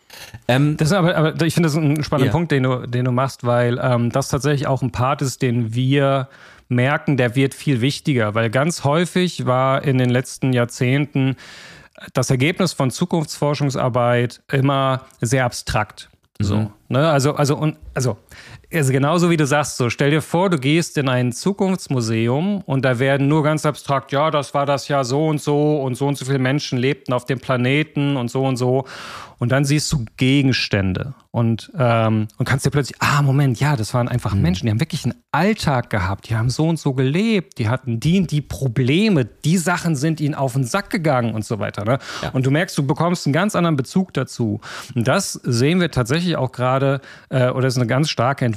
[0.47, 2.32] Ähm, das ist aber, aber ich finde das ein spannender ja.
[2.32, 5.73] Punkt, den du, den du machst, weil ähm, das tatsächlich auch ein Part ist, den
[5.73, 6.30] wir
[6.69, 11.36] merken, der wird viel wichtiger, weil ganz häufig war in den letzten Jahrzehnten
[12.13, 16.10] das Ergebnis von Zukunftsforschungsarbeit immer sehr abstrakt.
[16.39, 16.69] So, mhm.
[16.89, 17.10] ne?
[17.10, 18.17] Also, also, und, also
[18.73, 22.84] also genauso wie du sagst, so stell dir vor, du gehst in ein Zukunftsmuseum und
[22.84, 26.08] da werden nur ganz abstrakt, ja, das war das ja so und so und so
[26.08, 28.86] und so viele Menschen lebten auf dem Planeten und so und so.
[29.39, 33.93] Und dann siehst du Gegenstände und, ähm, und kannst dir plötzlich, ah, Moment, ja, das
[33.93, 34.41] waren einfach mhm.
[34.41, 37.99] Menschen, die haben wirklich einen Alltag gehabt, die haben so und so gelebt, die hatten
[37.99, 41.86] die die Probleme, die Sachen sind ihnen auf den Sack gegangen und so weiter.
[41.86, 41.99] Ne?
[42.23, 42.30] Ja.
[42.30, 44.60] Und du merkst, du bekommst einen ganz anderen Bezug dazu.
[44.95, 46.99] Und das sehen wir tatsächlich auch gerade,
[47.30, 48.57] äh, oder ist eine ganz starke Entwicklung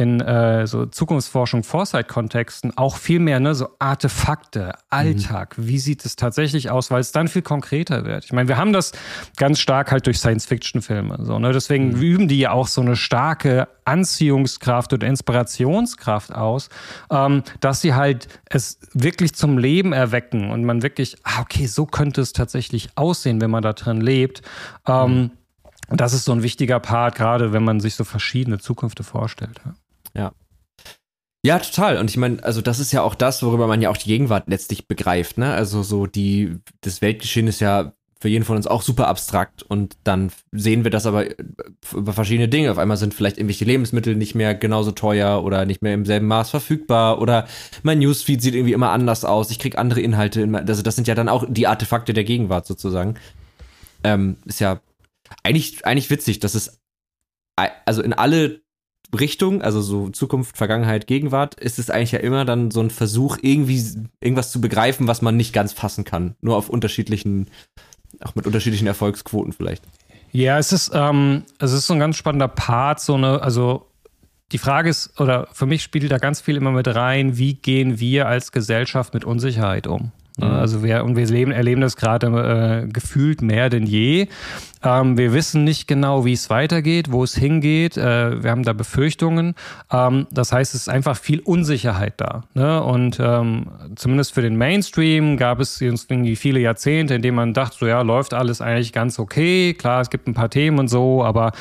[0.00, 5.58] in äh, so Zukunftsforschung, Foresight-Kontexten auch viel mehr ne, so Artefakte, Alltag.
[5.58, 5.66] Mhm.
[5.66, 8.24] Wie sieht es tatsächlich aus, weil es dann viel konkreter wird.
[8.24, 8.92] Ich meine, wir haben das
[9.36, 11.18] ganz stark halt durch Science-Fiction-Filme.
[11.22, 11.52] So, ne?
[11.52, 12.00] Deswegen mhm.
[12.00, 16.70] üben die ja auch so eine starke Anziehungskraft oder Inspirationskraft aus,
[17.10, 21.84] ähm, dass sie halt es wirklich zum Leben erwecken und man wirklich, ah, okay, so
[21.84, 24.42] könnte es tatsächlich aussehen, wenn man da drin lebt.
[24.86, 25.30] Ähm, mhm.
[25.90, 29.60] Und das ist so ein wichtiger Part, gerade wenn man sich so verschiedene Zukünfte vorstellt.
[30.14, 30.32] Ja.
[31.42, 31.96] Ja, total.
[31.96, 34.44] Und ich meine, also das ist ja auch das, worüber man ja auch die Gegenwart
[34.48, 35.54] letztlich begreift, ne?
[35.54, 39.96] Also so die, das Weltgeschehen ist ja für jeden von uns auch super abstrakt und
[40.04, 41.24] dann sehen wir das aber
[41.94, 42.70] über verschiedene Dinge.
[42.70, 46.26] Auf einmal sind vielleicht irgendwelche Lebensmittel nicht mehr genauso teuer oder nicht mehr im selben
[46.26, 47.46] Maß verfügbar oder
[47.82, 49.50] mein Newsfeed sieht irgendwie immer anders aus.
[49.50, 50.46] Ich krieg andere Inhalte.
[50.66, 53.14] Also das sind ja dann auch die Artefakte der Gegenwart sozusagen.
[54.04, 54.80] Ähm, ist ja
[55.42, 56.80] eigentlich, eigentlich witzig, dass es
[57.84, 58.62] also in alle
[59.18, 63.38] Richtungen, also so Zukunft, Vergangenheit, Gegenwart, ist es eigentlich ja immer dann so ein Versuch,
[63.42, 63.82] irgendwie
[64.20, 66.36] irgendwas zu begreifen, was man nicht ganz fassen kann.
[66.40, 67.48] Nur auf unterschiedlichen,
[68.20, 69.82] auch mit unterschiedlichen Erfolgsquoten vielleicht.
[70.32, 73.86] Ja, es ist, ähm, es ist so ein ganz spannender Part, so eine, also
[74.52, 77.98] die Frage ist, oder für mich spielt da ganz viel immer mit rein, wie gehen
[77.98, 80.12] wir als Gesellschaft mit Unsicherheit um?
[80.38, 80.46] Ne?
[80.46, 80.52] Mhm.
[80.52, 84.28] Also wir, und wir leben, erleben das gerade äh, gefühlt mehr denn je.
[84.82, 87.96] Ähm, wir wissen nicht genau, wie es weitergeht, wo es hingeht.
[87.96, 89.54] Äh, wir haben da Befürchtungen.
[89.92, 92.44] Ähm, das heißt, es ist einfach viel Unsicherheit da.
[92.54, 92.82] Ne?
[92.82, 93.66] Und ähm,
[93.96, 98.00] zumindest für den Mainstream gab es irgendwie viele Jahrzehnte, in denen man dachte, so ja,
[98.02, 99.74] läuft alles eigentlich ganz okay.
[99.74, 101.52] Klar, es gibt ein paar Themen und so, aber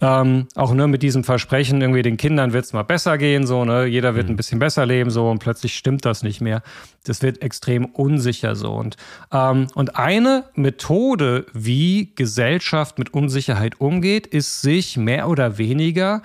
[0.00, 3.64] ähm, auch nur mit diesem Versprechen, irgendwie den Kindern wird es mal besser gehen, so,
[3.64, 3.86] ne?
[3.86, 4.34] Jeder wird mhm.
[4.34, 6.62] ein bisschen besser leben, so, und plötzlich stimmt das nicht mehr.
[7.04, 8.72] Das wird extrem unsicher so.
[8.72, 8.96] Und,
[9.32, 16.22] ähm, und eine Methode, wie Gesellschaft Gesellschaft mit Unsicherheit umgeht, ist sich mehr oder weniger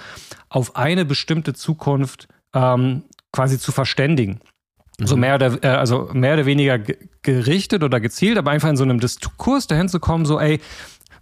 [0.49, 4.39] auf eine bestimmte Zukunft ähm, quasi zu verständigen.
[4.99, 5.07] Mhm.
[5.07, 6.79] So mehr oder, äh, also mehr oder weniger
[7.21, 10.59] gerichtet oder gezielt, aber einfach in so einem Diskurs dahin zu kommen, so, ey,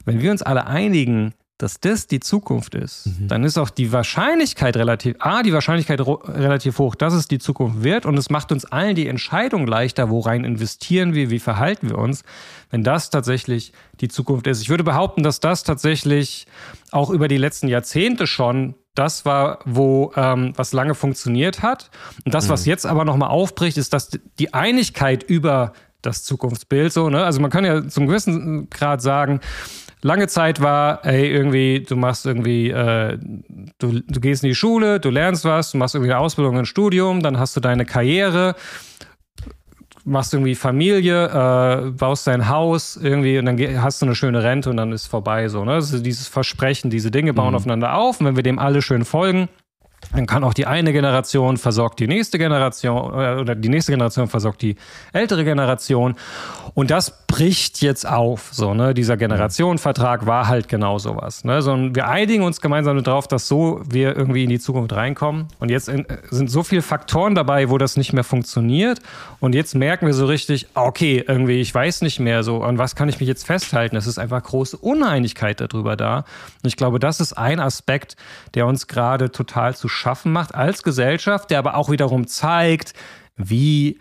[0.06, 3.28] wenn wir uns alle einigen, dass das die Zukunft ist, mhm.
[3.28, 7.84] dann ist auch die Wahrscheinlichkeit relativ, A, die Wahrscheinlichkeit relativ hoch, dass es die Zukunft
[7.84, 12.00] wird und es macht uns allen die Entscheidung leichter, worein investieren wir, wie verhalten wir
[12.00, 12.24] uns,
[12.72, 14.62] wenn das tatsächlich die Zukunft ist.
[14.62, 16.48] Ich würde behaupten, dass das tatsächlich
[16.90, 21.92] auch über die letzten Jahrzehnte schon das war, wo ähm, was lange funktioniert hat.
[22.26, 22.50] Und das, mhm.
[22.50, 27.24] was jetzt aber nochmal aufbricht, ist, dass die Einigkeit über das Zukunftsbild so, ne?
[27.24, 29.40] Also man kann ja zum gewissen Grad sagen,
[30.02, 33.18] lange Zeit war, ey, irgendwie, du machst irgendwie, äh,
[33.80, 36.66] du, du gehst in die Schule, du lernst was, du machst irgendwie eine Ausbildung, ein
[36.66, 38.56] Studium, dann hast du deine Karriere,
[40.04, 44.70] machst irgendwie Familie, äh, baust dein Haus irgendwie und dann hast du eine schöne Rente
[44.70, 45.64] und dann ist vorbei so.
[45.64, 45.78] Ne?
[45.78, 47.56] Ist dieses Versprechen, diese Dinge bauen mhm.
[47.56, 49.50] aufeinander auf und wenn wir dem alle schön folgen,
[50.14, 54.28] Dann kann auch die eine Generation versorgt die nächste Generation äh, oder die nächste Generation
[54.28, 54.76] versorgt die
[55.14, 56.16] ältere Generation.
[56.74, 58.50] Und das bricht jetzt auf.
[58.52, 58.94] So, ne?
[58.94, 61.44] Dieser Generationenvertrag war halt genau sowas.
[61.44, 61.62] Ne?
[61.62, 65.48] So, wir einigen uns gemeinsam darauf, dass so wir irgendwie in die Zukunft reinkommen.
[65.60, 69.00] Und jetzt in, sind so viele Faktoren dabei, wo das nicht mehr funktioniert.
[69.40, 72.96] Und jetzt merken wir so richtig, okay, irgendwie, ich weiß nicht mehr so, an was
[72.96, 73.96] kann ich mich jetzt festhalten?
[73.96, 76.18] Es ist einfach große Uneinigkeit darüber da.
[76.18, 78.16] Und ich glaube, das ist ein Aspekt,
[78.56, 82.94] der uns gerade total zu schaffen macht als Gesellschaft, der aber auch wiederum zeigt,
[83.36, 84.00] wie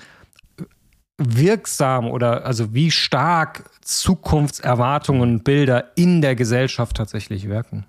[1.18, 7.84] wirksam oder also wie stark Zukunftserwartungen und Bilder in der Gesellschaft tatsächlich wirken.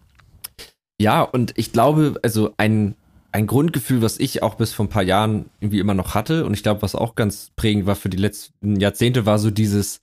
[0.99, 2.95] Ja, und ich glaube, also ein,
[3.31, 6.53] ein Grundgefühl, was ich auch bis vor ein paar Jahren irgendwie immer noch hatte und
[6.53, 10.01] ich glaube, was auch ganz prägend war für die letzten Jahrzehnte, war so dieses,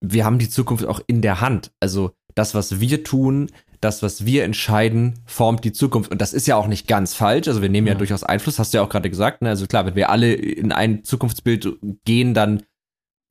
[0.00, 1.72] wir haben die Zukunft auch in der Hand.
[1.80, 3.50] Also das, was wir tun,
[3.82, 6.10] das, was wir entscheiden, formt die Zukunft.
[6.10, 7.48] Und das ist ja auch nicht ganz falsch.
[7.48, 9.42] Also wir nehmen ja, ja durchaus Einfluss, hast du ja auch gerade gesagt.
[9.42, 9.48] Ne?
[9.48, 12.62] Also klar, wenn wir alle in ein Zukunftsbild gehen, dann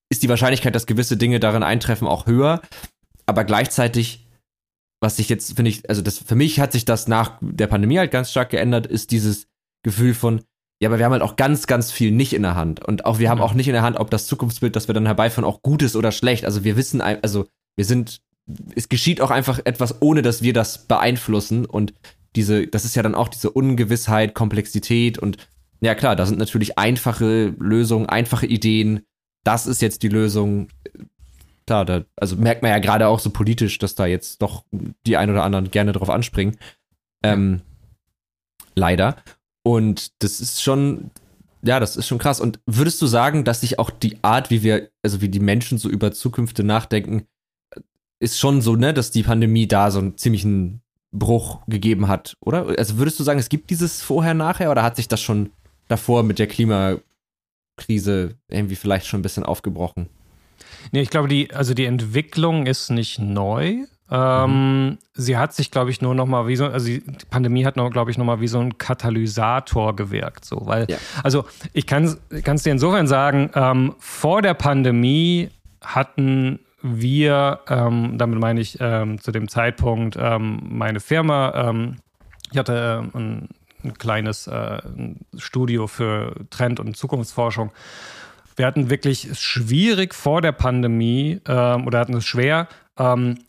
[0.10, 2.62] ist die Wahrscheinlichkeit, dass gewisse Dinge darin eintreffen, auch höher.
[3.26, 4.28] Aber gleichzeitig,
[5.00, 7.98] was sich jetzt, finde ich, also das, für mich hat sich das nach der Pandemie
[7.98, 9.48] halt ganz stark geändert, ist dieses
[9.84, 10.42] Gefühl von,
[10.82, 12.84] ja, aber wir haben halt auch ganz, ganz viel nicht in der Hand.
[12.86, 15.06] Und auch wir haben auch nicht in der Hand, ob das Zukunftsbild, das wir dann
[15.06, 16.44] herbeiführen, auch gut ist oder schlecht.
[16.44, 18.22] Also wir wissen, also wir sind
[18.75, 21.65] es geschieht auch einfach etwas, ohne dass wir das beeinflussen.
[21.65, 21.93] Und
[22.36, 25.38] diese, das ist ja dann auch diese Ungewissheit, Komplexität und
[25.82, 29.01] ja klar, da sind natürlich einfache Lösungen, einfache Ideen.
[29.43, 30.67] Das ist jetzt die Lösung.
[31.65, 34.63] Klar, da, also merkt man ja gerade auch so politisch, dass da jetzt doch
[35.06, 36.58] die ein oder anderen gerne drauf anspringen.
[37.23, 37.62] Ähm,
[38.75, 39.17] leider.
[39.63, 41.10] Und das ist schon,
[41.63, 42.39] ja, das ist schon krass.
[42.39, 45.80] Und würdest du sagen, dass sich auch die Art, wie wir, also wie die Menschen
[45.80, 47.25] so über Zukünfte nachdenken,
[48.21, 50.81] ist schon so, ne, dass die Pandemie da so einen ziemlichen
[51.12, 52.67] Bruch gegeben hat, oder?
[52.77, 55.49] Also würdest du sagen, es gibt dieses Vorher-Nachher oder hat sich das schon
[55.88, 60.07] davor mit der Klimakrise irgendwie vielleicht schon ein bisschen aufgebrochen?
[60.91, 63.86] Nee, ich glaube, die, also die Entwicklung ist nicht neu.
[64.12, 64.97] Ähm, mhm.
[65.13, 68.12] Sie hat sich, glaube ich, nur noch mal wie so, also die Pandemie hat glaube
[68.12, 70.97] ich, noch mal wie so ein Katalysator gewirkt, so, weil, ja.
[71.23, 75.49] also ich kann es dir insofern sagen, ähm, vor der Pandemie
[75.81, 81.98] hatten wir, ähm, damit meine ich ähm, zu dem Zeitpunkt ähm, meine Firma, ähm,
[82.52, 83.50] ich hatte äh, ein,
[83.84, 84.82] ein kleines äh,
[85.38, 87.72] Studio für Trend- und Zukunftsforschung.
[88.56, 92.67] Wir hatten wirklich schwierig vor der Pandemie ähm, oder hatten es schwer,
[92.98, 93.39] ähm,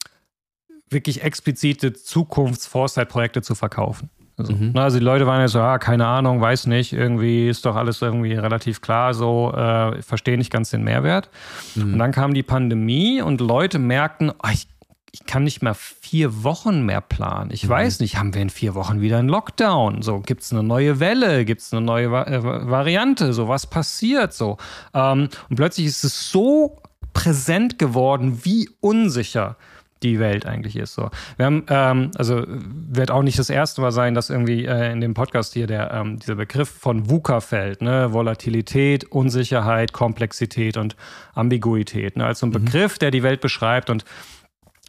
[0.88, 4.10] wirklich explizite Zukunfts-Foresight-Projekte zu verkaufen.
[4.36, 4.76] Also, mhm.
[4.76, 8.00] also, die Leute waren ja so, ah, keine Ahnung, weiß nicht, irgendwie ist doch alles
[8.00, 11.30] irgendwie relativ klar, so, äh, verstehe nicht ganz den Mehrwert.
[11.74, 11.94] Mhm.
[11.94, 14.68] Und dann kam die Pandemie und Leute merkten, oh, ich,
[15.12, 17.50] ich kann nicht mehr vier Wochen mehr planen.
[17.52, 17.70] Ich mhm.
[17.70, 20.00] weiß nicht, haben wir in vier Wochen wieder einen Lockdown?
[20.00, 21.44] So, gibt es eine neue Welle?
[21.44, 23.34] Gibt es eine neue Va äh, Variante?
[23.34, 24.56] So, was passiert so?
[24.94, 26.80] Ähm, und plötzlich ist es so
[27.12, 29.56] präsent geworden, wie unsicher
[30.02, 30.94] die Welt eigentlich ist.
[30.94, 31.10] So.
[31.36, 35.00] Wir haben, ähm, also wird auch nicht das erste Mal sein, dass irgendwie äh, in
[35.00, 38.12] dem Podcast hier der, ähm, dieser Begriff von VUCA fällt, ne?
[38.12, 40.96] Volatilität, Unsicherheit, Komplexität und
[41.34, 42.16] Ambiguität.
[42.16, 42.26] Ne?
[42.26, 42.64] Als so ein mhm.
[42.64, 44.04] Begriff, der die Welt beschreibt und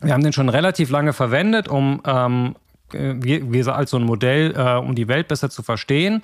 [0.02, 2.56] wir haben den schon relativ lange verwendet, um ähm,
[2.92, 6.22] wie, wie als so ein Modell, äh, um die Welt besser zu verstehen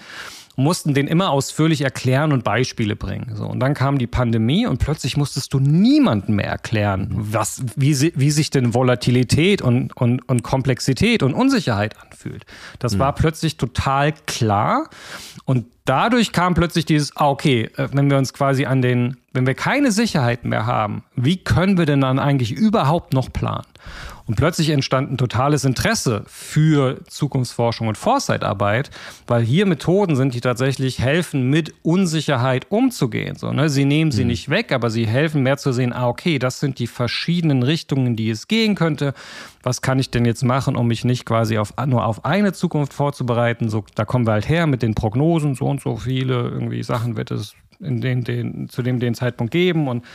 [0.60, 3.32] mussten den immer ausführlich erklären und Beispiele bringen.
[3.36, 8.14] So, und dann kam die Pandemie und plötzlich musstest du niemandem mehr erklären, was, wie,
[8.16, 12.46] wie sich denn Volatilität und, und, und Komplexität und Unsicherheit anfühlt.
[12.80, 13.00] Das mhm.
[13.00, 14.90] war plötzlich total klar.
[15.46, 19.48] Und dadurch kam plötzlich dieses, ah, okay, äh, wenn wir uns quasi an den, wenn
[19.48, 23.66] wir keine Sicherheit mehr haben, wie können wir denn dann eigentlich überhaupt noch planen?
[24.30, 28.92] Und plötzlich entstand ein totales Interesse für Zukunftsforschung und Foresight-Arbeit,
[29.26, 33.38] weil hier Methoden sind, die tatsächlich helfen, mit Unsicherheit umzugehen.
[33.38, 33.70] So, ne?
[33.70, 34.28] Sie nehmen sie mhm.
[34.28, 38.16] nicht weg, aber sie helfen mehr zu sehen, ah, okay, das sind die verschiedenen Richtungen,
[38.16, 39.16] die es gehen könnte.
[39.64, 42.94] Was kann ich denn jetzt machen, um mich nicht quasi auf, nur auf eine Zukunft
[42.94, 43.68] vorzubereiten?
[43.68, 47.18] So, da kommen wir halt her mit den Prognosen, so und so viele irgendwie Sachen
[47.18, 50.06] wird es in den, den, zu dem den Zeitpunkt geben und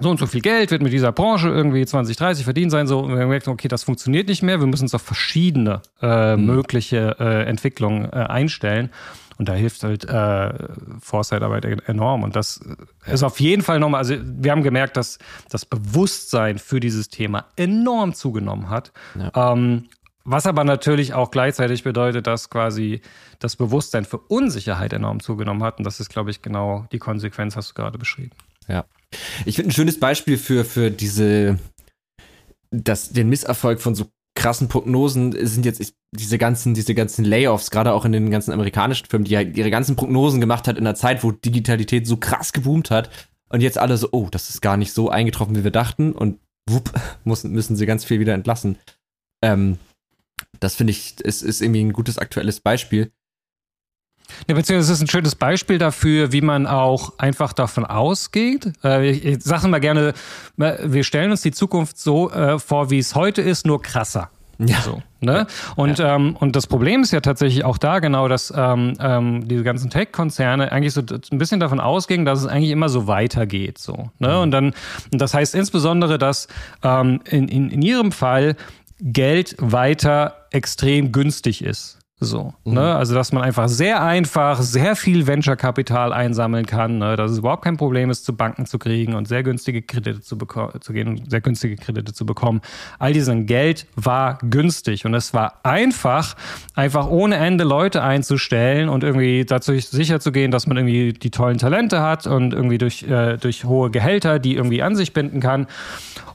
[0.00, 2.86] so und so viel Geld wird mit dieser Branche irgendwie 20, 30 verdient sein.
[2.86, 4.58] So, und wir merken, okay, das funktioniert nicht mehr.
[4.58, 6.46] Wir müssen uns auf verschiedene äh, mhm.
[6.46, 8.90] mögliche äh, Entwicklungen äh, einstellen.
[9.38, 10.52] Und da hilft halt äh,
[11.00, 12.24] Foresight-Arbeit enorm.
[12.24, 12.60] Und das
[13.06, 17.46] ist auf jeden Fall nochmal, also wir haben gemerkt, dass das Bewusstsein für dieses Thema
[17.56, 18.92] enorm zugenommen hat.
[19.18, 19.52] Ja.
[19.52, 19.88] Ähm,
[20.24, 23.00] was aber natürlich auch gleichzeitig bedeutet, dass quasi
[23.38, 25.78] das Bewusstsein für Unsicherheit enorm zugenommen hat.
[25.78, 28.32] Und das ist, glaube ich, genau die Konsequenz, hast du gerade beschrieben.
[28.68, 28.84] Ja.
[29.44, 31.58] Ich finde ein schönes Beispiel für, für diese,
[32.70, 37.92] das, den Misserfolg von so krassen Prognosen sind jetzt diese ganzen, diese ganzen Layoffs, gerade
[37.92, 40.94] auch in den ganzen amerikanischen Firmen, die ja ihre ganzen Prognosen gemacht hat in einer
[40.94, 43.10] Zeit, wo Digitalität so krass geboomt hat.
[43.48, 46.12] Und jetzt alle so, oh, das ist gar nicht so eingetroffen, wie wir dachten.
[46.12, 46.92] Und wupp,
[47.24, 48.78] müssen, müssen sie ganz viel wieder entlassen.
[49.42, 49.78] Ähm,
[50.58, 53.12] das finde ich, ist, ist irgendwie ein gutes aktuelles Beispiel.
[54.48, 58.72] Ja, beziehungsweise es ist ein schönes Beispiel dafür, wie man auch einfach davon ausgeht.
[58.84, 60.14] Äh, ich, ich sage mal gerne,
[60.58, 64.30] äh, wir stellen uns die Zukunft so äh, vor, wie es heute ist, nur krasser.
[64.58, 64.80] Ja.
[64.82, 65.46] So, ne?
[65.76, 66.16] Und, ja.
[66.16, 69.88] ähm, und das Problem ist ja tatsächlich auch da genau, dass ähm, ähm, diese ganzen
[69.88, 73.78] Tech-Konzerne eigentlich so ein bisschen davon ausgehen, dass es eigentlich immer so weitergeht.
[73.78, 74.28] So, ne?
[74.28, 74.40] Mhm.
[74.40, 74.74] Und dann,
[75.12, 76.46] und das heißt insbesondere, dass
[76.82, 78.56] ähm, in, in, in ihrem Fall
[79.00, 81.99] Geld weiter extrem günstig ist.
[82.22, 82.74] So, mhm.
[82.74, 82.94] ne?
[82.94, 87.16] Also, dass man einfach sehr einfach sehr viel Venture-Kapital einsammeln kann, ne?
[87.16, 90.36] dass es überhaupt kein Problem ist, zu Banken zu kriegen und sehr günstige Kredite zu,
[90.36, 92.60] zu gehen und sehr günstige Kredite zu bekommen.
[92.98, 96.36] All dieses Geld war günstig und es war einfach,
[96.74, 101.30] einfach ohne Ende Leute einzustellen und irgendwie dazu sicher zu gehen, dass man irgendwie die
[101.30, 105.40] tollen Talente hat und irgendwie durch, äh, durch hohe Gehälter, die irgendwie an sich binden
[105.40, 105.68] kann.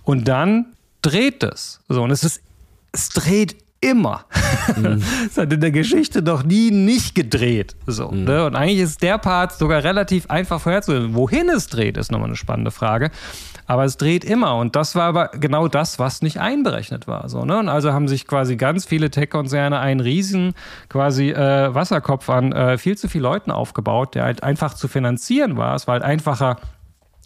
[0.04, 0.66] Und dann
[1.04, 1.82] dreht es.
[1.90, 2.42] So, und es ist,
[2.92, 4.26] es dreht immer.
[4.76, 5.02] Mhm.
[5.26, 7.76] Es hat in der Geschichte noch nie nicht gedreht.
[7.86, 8.24] So, mhm.
[8.24, 8.46] ne?
[8.46, 11.16] Und eigentlich ist der Part sogar relativ einfach vorherzusehen.
[11.16, 13.12] Wohin es dreht, ist nochmal eine spannende Frage.
[13.68, 14.58] Aber es dreht immer.
[14.58, 17.30] Und das war aber genau das, was nicht einberechnet war.
[17.30, 17.58] So, ne?
[17.58, 20.54] Und also haben sich quasi ganz viele Tech-Konzerne einen riesen
[20.90, 25.58] quasi äh, Wasserkopf an äh, viel zu vielen Leuten aufgebaut, der halt einfach zu finanzieren
[25.58, 25.76] war.
[25.76, 26.58] Es war halt einfacher,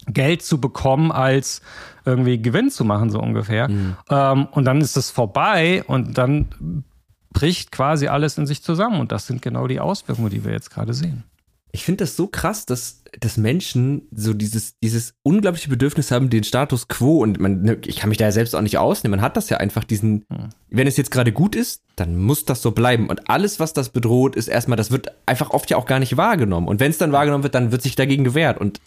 [0.06, 1.62] Geld zu bekommen, als
[2.04, 3.68] irgendwie Gewinn zu machen, so ungefähr.
[3.68, 3.96] Mhm.
[4.08, 6.84] Ähm, und dann ist es vorbei und dann
[7.32, 9.00] bricht quasi alles in sich zusammen.
[9.00, 11.24] Und das sind genau die Auswirkungen, die wir jetzt gerade sehen.
[11.72, 16.42] Ich finde das so krass, dass, dass Menschen so dieses, dieses unglaubliche Bedürfnis haben, den
[16.42, 19.18] Status quo und man, ne, ich kann mich da ja selbst auch nicht ausnehmen.
[19.18, 20.48] Man hat das ja einfach diesen, hm.
[20.68, 23.08] wenn es jetzt gerade gut ist, dann muss das so bleiben.
[23.08, 26.16] Und alles, was das bedroht, ist erstmal, das wird einfach oft ja auch gar nicht
[26.16, 26.66] wahrgenommen.
[26.66, 28.58] Und wenn es dann wahrgenommen wird, dann wird sich dagegen gewehrt.
[28.58, 28.80] Und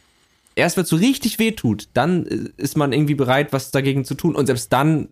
[0.56, 4.06] erst wenn es so richtig weh tut, dann äh, ist man irgendwie bereit, was dagegen
[4.06, 4.36] zu tun.
[4.36, 5.10] Und selbst dann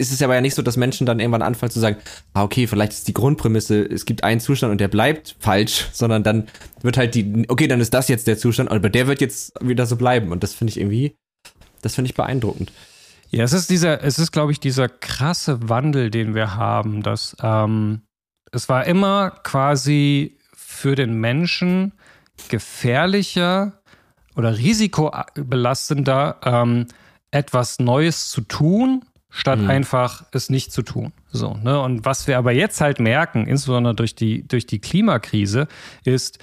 [0.00, 1.98] ist es aber ja nicht so, dass Menschen dann irgendwann anfangen zu sagen,
[2.32, 6.22] ah, okay, vielleicht ist die Grundprämisse, es gibt einen Zustand und der bleibt falsch, sondern
[6.22, 6.48] dann
[6.82, 9.86] wird halt die, okay, dann ist das jetzt der Zustand, aber der wird jetzt wieder
[9.86, 10.32] so bleiben.
[10.32, 11.16] Und das finde ich irgendwie,
[11.82, 12.72] das finde ich beeindruckend.
[13.30, 17.36] Ja, es ist dieser, es ist, glaube ich, dieser krasse Wandel, den wir haben, dass
[17.42, 18.00] ähm,
[18.50, 21.92] es war immer quasi für den Menschen
[22.48, 23.79] gefährlicher,
[24.36, 26.86] oder risikobelastender, ähm,
[27.30, 29.70] etwas Neues zu tun, statt mhm.
[29.70, 31.12] einfach es nicht zu tun.
[31.30, 31.80] So, ne?
[31.80, 35.68] Und was wir aber jetzt halt merken, insbesondere durch die, durch die Klimakrise,
[36.04, 36.38] ist,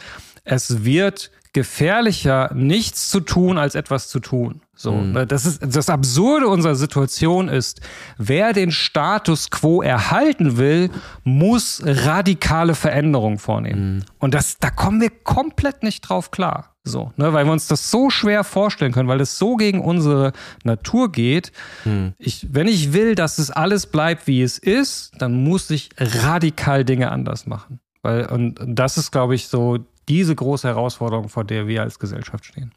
[0.45, 4.61] es wird gefährlicher, nichts zu tun, als etwas zu tun.
[4.75, 5.13] So, mhm.
[5.13, 5.27] Ne?
[5.27, 7.81] das ist das Absurde unserer Situation ist,
[8.19, 10.91] wer den Status quo erhalten will,
[11.23, 13.95] muss radikale Veränderungen vornehmen.
[13.95, 14.03] Mhm.
[14.19, 16.75] Und das, da kommen wir komplett nicht drauf klar.
[16.87, 20.33] So, ne, weil wir uns das so schwer vorstellen können, weil es so gegen unsere
[20.63, 21.51] Natur geht.
[21.83, 22.13] Hm.
[22.17, 26.85] Ich, wenn ich will, dass es alles bleibt, wie es ist, dann muss ich radikal
[26.85, 27.79] Dinge anders machen.
[28.01, 32.45] Weil, und das ist, glaube ich, so diese große Herausforderung, vor der wir als Gesellschaft
[32.45, 32.71] stehen.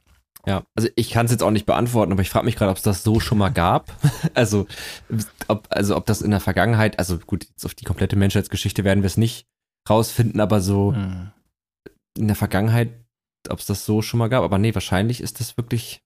[0.46, 2.78] Ja, also ich kann es jetzt auch nicht beantworten, aber ich frage mich gerade, ob
[2.78, 3.92] es das so schon mal gab.
[4.34, 4.66] also,
[5.48, 9.02] ob, also ob das in der Vergangenheit, also gut, jetzt auf die komplette Menschheitsgeschichte werden
[9.02, 9.46] wir es nicht
[9.88, 11.30] rausfinden, aber so hm.
[12.16, 12.90] in der Vergangenheit
[13.48, 14.42] ob es das so schon mal gab.
[14.42, 16.02] Aber nee, wahrscheinlich ist das wirklich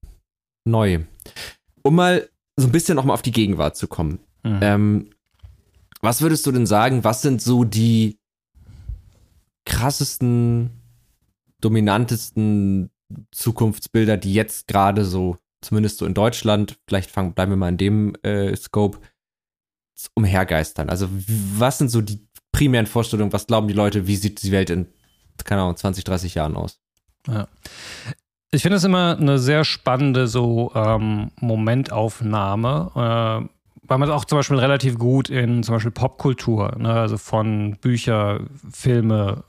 [0.64, 1.00] neu.
[1.82, 4.20] Um mal so ein bisschen nochmal auf die Gegenwart zu kommen.
[4.42, 4.58] Mhm.
[4.62, 5.10] Ähm,
[6.00, 8.18] was würdest du denn sagen, was sind so die
[9.64, 10.70] krassesten,
[11.60, 12.90] dominantesten
[13.32, 17.78] Zukunftsbilder, die jetzt gerade so, zumindest so in Deutschland, vielleicht fangen, bleiben wir mal in
[17.78, 18.98] dem äh, Scope,
[20.14, 20.90] umhergeistern?
[20.90, 24.70] Also was sind so die primären Vorstellungen, was glauben die Leute, wie sieht die Welt
[24.70, 24.86] in,
[25.44, 26.80] keine Ahnung, 20, 30 Jahren aus?
[27.26, 27.46] Ja.
[28.50, 33.48] Ich finde es immer eine sehr spannende so ähm, Momentaufnahme, äh,
[33.86, 37.76] weil man es auch zum Beispiel relativ gut in zum Beispiel Popkultur, ne, also von
[37.80, 38.40] Bücher,
[38.72, 39.42] Filme,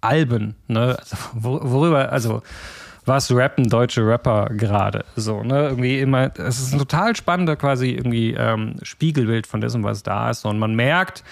[0.00, 2.42] Alben, ne, also worüber, also
[3.06, 5.04] was rappen deutsche Rapper gerade?
[5.16, 9.82] So, ne, irgendwie immer, es ist ein total spannender quasi irgendwie ähm, Spiegelbild von dessen,
[9.82, 10.46] was da ist.
[10.46, 11.22] Und man merkt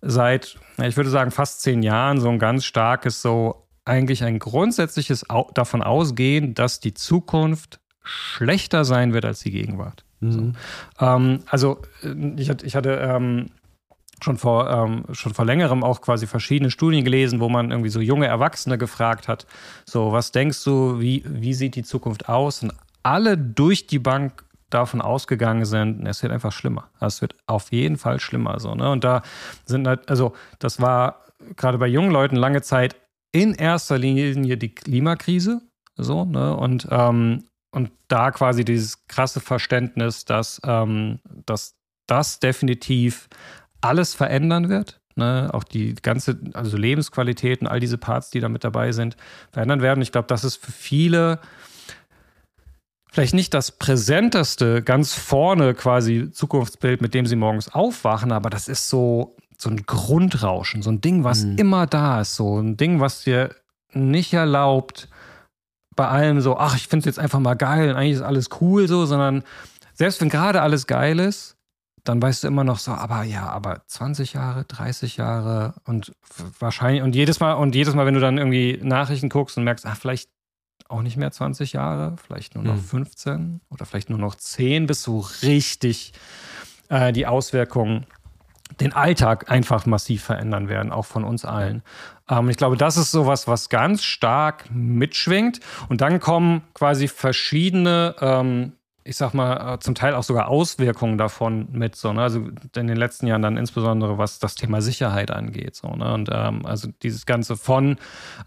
[0.00, 5.24] seit, ich würde sagen, fast zehn Jahren so ein ganz starkes so eigentlich ein grundsätzliches
[5.54, 10.04] davon ausgehen, dass die Zukunft schlechter sein wird als die Gegenwart.
[10.20, 10.32] Mhm.
[10.32, 10.52] So.
[11.04, 13.50] Ähm, also äh, ich, ich hatte ähm,
[14.22, 18.00] schon vor, ähm, schon vor längerem auch quasi verschiedene Studien gelesen, wo man irgendwie so
[18.00, 19.46] junge Erwachsene gefragt hat,
[19.84, 22.62] so was denkst du, wie, wie sieht die Zukunft aus?
[22.62, 26.88] Und alle durch die Bank davon ausgegangen sind, es wird einfach schlimmer.
[27.00, 28.58] Es wird auf jeden Fall schlimmer.
[28.58, 28.90] So, ne?
[28.90, 29.22] Und da
[29.66, 31.24] sind halt, also das war
[31.56, 32.96] gerade bei jungen Leuten lange Zeit
[33.32, 35.62] in erster Linie die Klimakrise.
[35.96, 36.56] So, ne?
[36.56, 41.74] Und, ähm, und da quasi dieses krasse Verständnis, dass, ähm, dass
[42.06, 43.28] das definitiv
[43.80, 45.00] alles verändern wird.
[45.14, 49.18] Ne, auch die ganze, also Lebensqualität und all diese Parts, die da mit dabei sind,
[49.50, 50.00] verändern werden.
[50.00, 51.38] Ich glaube, das ist für viele
[53.12, 58.68] vielleicht nicht das präsenteste, ganz vorne quasi Zukunftsbild, mit dem sie morgens aufwachen, aber das
[58.68, 61.56] ist so, so ein Grundrauschen, so ein Ding, was mhm.
[61.56, 63.54] immer da ist, so ein Ding, was dir
[63.92, 65.08] nicht erlaubt,
[65.94, 68.48] bei allem so, ach, ich finde es jetzt einfach mal geil und eigentlich ist alles
[68.60, 69.44] cool so, sondern
[69.94, 71.56] selbst wenn gerade alles geil ist,
[72.02, 76.12] dann weißt du immer noch so, aber ja, aber 20 Jahre, 30 Jahre und
[76.58, 79.86] wahrscheinlich und jedes Mal und jedes Mal, wenn du dann irgendwie Nachrichten guckst und merkst,
[79.86, 80.28] ach, vielleicht
[80.88, 82.80] auch nicht mehr 20 Jahre, vielleicht nur noch mhm.
[82.80, 86.12] 15 oder vielleicht nur noch 10, bis so richtig
[86.88, 88.06] äh, die Auswirkungen
[88.80, 91.82] den Alltag einfach massiv verändern werden, auch von uns allen.
[92.28, 95.60] Ähm, ich glaube, das ist sowas, was ganz stark mitschwingt.
[95.88, 98.72] Und dann kommen quasi verschiedene ähm,
[99.04, 102.22] ich sag mal, äh, zum Teil auch sogar Auswirkungen davon mit, so, ne?
[102.22, 106.14] Also in den letzten Jahren dann insbesondere, was das Thema Sicherheit angeht, so, ne?
[106.14, 107.96] Und ähm, also dieses Ganze von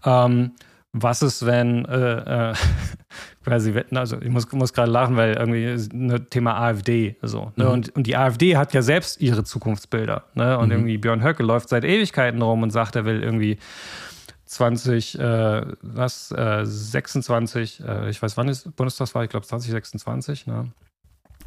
[0.04, 0.52] ähm,
[0.92, 2.54] was ist, wenn äh, äh,
[3.46, 7.52] quasi wetten, also ich muss, muss gerade lachen, weil irgendwie ne, Thema AfD so.
[7.54, 7.64] Ne?
[7.64, 7.70] Mhm.
[7.70, 10.24] Und, und die AfD hat ja selbst ihre Zukunftsbilder.
[10.34, 10.58] Ne?
[10.58, 10.72] Und mhm.
[10.72, 13.58] irgendwie Björn Höcke läuft seit Ewigkeiten rum und sagt, er will irgendwie
[14.46, 20.72] 20, äh, was, äh, 26, äh, ich weiß, wann ist Bundestagswahl, ich glaube 2026, ne?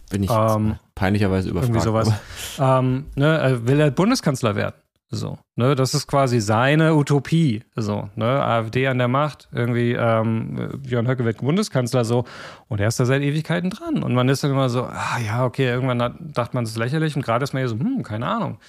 [0.10, 1.70] Bin ich ähm, peinlicherweise überfragt.
[1.70, 2.12] Irgendwie sowas.
[2.60, 4.76] Ähm, ne, äh, will er Bundeskanzler werden?
[5.12, 7.64] So, ne, das ist quasi seine Utopie.
[7.76, 12.26] So, ne, AfD an der Macht, irgendwie ähm, Björn Höcke wird Bundeskanzler so
[12.68, 14.03] und er ist da seit Ewigkeiten dran.
[14.03, 16.78] Und man ist dann immer so, ah ja, okay, irgendwann hat, dachte man, es ist
[16.78, 18.60] lächerlich und gerade ist man hier so, hm, keine Ahnung.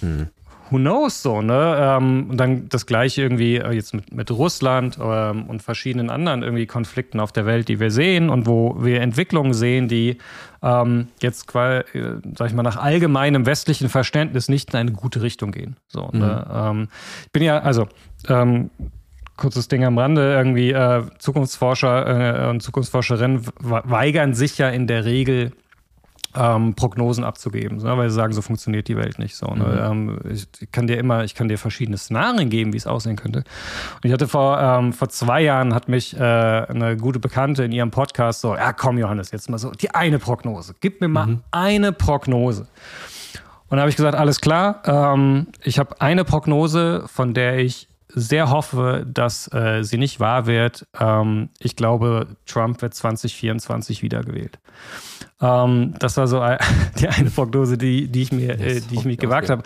[0.00, 0.28] Hm
[0.70, 1.76] who knows so, ne?
[1.78, 6.42] Ähm, und dann das gleiche irgendwie äh, jetzt mit, mit Russland ähm, und verschiedenen anderen
[6.42, 10.18] irgendwie Konflikten auf der Welt, die wir sehen und wo wir Entwicklungen sehen, die
[10.62, 11.84] ähm, jetzt, äh,
[12.36, 15.76] sag ich mal, nach allgemeinem westlichen Verständnis nicht in eine gute Richtung gehen.
[15.88, 16.46] So, ne?
[16.48, 16.78] mhm.
[16.80, 16.88] ne?
[17.24, 17.86] ich bin ja, also,
[18.28, 18.70] ähm,
[19.36, 25.04] kurzes Ding am Rande, irgendwie äh, Zukunftsforscher äh, und Zukunftsforscherinnen weigern sich ja in der
[25.04, 25.52] Regel
[26.34, 27.96] ähm, Prognosen abzugeben, ne?
[27.96, 29.36] weil sie sagen, so funktioniert die Welt nicht.
[29.36, 29.90] So, ne?
[29.92, 30.10] mhm.
[30.10, 33.38] ähm, ich kann dir immer, ich kann dir verschiedene Szenarien geben, wie es aussehen könnte.
[33.38, 37.72] Und ich hatte vor, ähm, vor zwei Jahren hat mich äh, eine gute Bekannte in
[37.72, 40.74] ihrem Podcast so, ja komm Johannes, jetzt mal so, die eine Prognose.
[40.80, 41.42] Gib mir mal mhm.
[41.50, 42.66] eine Prognose.
[43.68, 47.88] Und da habe ich gesagt, alles klar, ähm, ich habe eine Prognose, von der ich
[48.08, 50.86] sehr hoffe, dass äh, sie nicht wahr wird.
[50.98, 54.58] Ähm, ich glaube, Trump wird 2024 wiedergewählt.
[55.40, 56.44] Ähm, das war so
[56.98, 59.62] die eine Prognose, die, die ich mir, äh, die ich mich gewagt habe.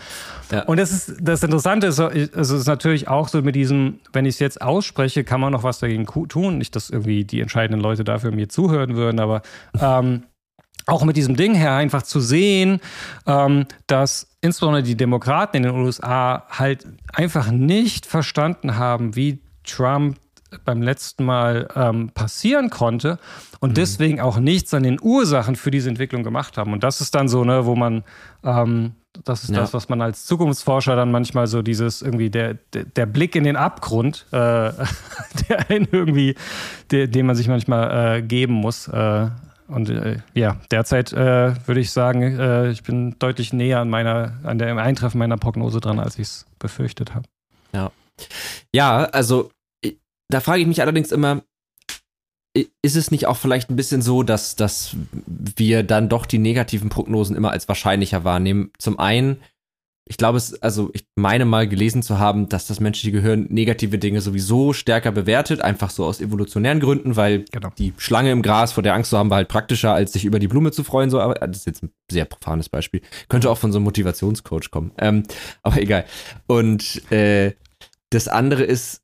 [0.51, 0.65] Ja.
[0.65, 4.35] Und das ist das Interessante ist, also ist natürlich auch so mit diesem, wenn ich
[4.35, 6.59] es jetzt ausspreche, kann man noch was dagegen tun.
[6.59, 9.43] Nicht, dass irgendwie die entscheidenden Leute dafür mir zuhören würden, aber
[9.81, 10.25] ähm,
[10.87, 12.81] auch mit diesem Ding her einfach zu sehen,
[13.27, 20.17] ähm, dass insbesondere die Demokraten in den USA halt einfach nicht verstanden haben, wie Trump
[20.65, 23.19] beim letzten Mal ähm, passieren konnte
[23.61, 23.75] und mhm.
[23.75, 26.73] deswegen auch nichts an den Ursachen für diese Entwicklung gemacht haben.
[26.73, 28.05] Und das ist dann so, ne, wo man,
[28.45, 28.93] ähm,
[29.25, 29.57] das ist ja.
[29.57, 33.45] das, was man als Zukunftsforscher dann manchmal so dieses irgendwie der, der, der Blick in
[33.45, 34.37] den Abgrund, äh,
[35.49, 36.35] der einen irgendwie,
[36.91, 38.89] der, den man sich manchmal äh, geben muss.
[38.89, 39.29] Äh,
[39.69, 44.35] und äh, ja, derzeit äh, würde ich sagen, äh, ich bin deutlich näher an meiner,
[44.43, 47.27] an der Eintreffen meiner Prognose dran, als ich es befürchtet habe.
[47.73, 47.91] Ja.
[48.73, 49.51] Ja, also
[50.29, 51.43] da frage ich mich allerdings immer,
[52.83, 54.95] ist es nicht auch vielleicht ein bisschen so, dass, dass
[55.27, 58.71] wir dann doch die negativen Prognosen immer als wahrscheinlicher wahrnehmen?
[58.79, 59.39] Zum einen,
[60.07, 63.99] ich glaube es, also ich meine mal gelesen zu haben, dass das menschliche Gehirn negative
[63.99, 67.71] Dinge sowieso stärker bewertet, einfach so aus evolutionären Gründen, weil genau.
[67.79, 70.39] die Schlange im Gras vor der Angst zu haben war halt praktischer, als sich über
[70.39, 71.09] die Blume zu freuen.
[71.09, 73.01] So, aber das ist jetzt ein sehr profanes Beispiel.
[73.29, 74.93] Könnte auch von so einem Motivationscoach kommen.
[74.99, 75.23] Ähm,
[75.63, 76.05] aber egal.
[76.49, 77.53] Und äh,
[78.11, 79.02] das andere ist,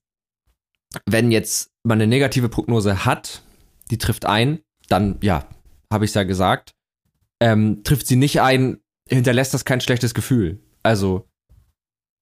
[1.07, 3.43] wenn jetzt man eine negative Prognose hat,
[3.91, 5.47] die trifft ein, dann, ja,
[5.93, 6.72] habe ich es ja gesagt,
[7.41, 8.78] ähm, trifft sie nicht ein,
[9.09, 10.61] hinterlässt das kein schlechtes Gefühl.
[10.82, 11.26] Also,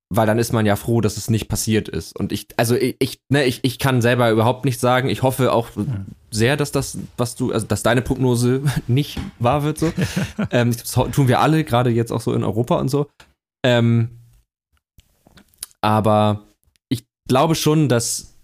[0.09, 2.17] weil dann ist man ja froh, dass es nicht passiert ist.
[2.17, 5.09] Und ich, also ich, ich, ne, ich, ich kann selber überhaupt nicht sagen.
[5.09, 5.71] Ich hoffe auch
[6.31, 9.79] sehr, dass das, was du, also dass deine Prognose nicht wahr wird.
[9.79, 9.93] So,
[10.51, 13.09] ähm, das tun wir alle, gerade jetzt auch so in Europa und so.
[13.65, 14.11] Ähm,
[15.81, 16.45] aber
[16.89, 18.36] ich glaube schon, dass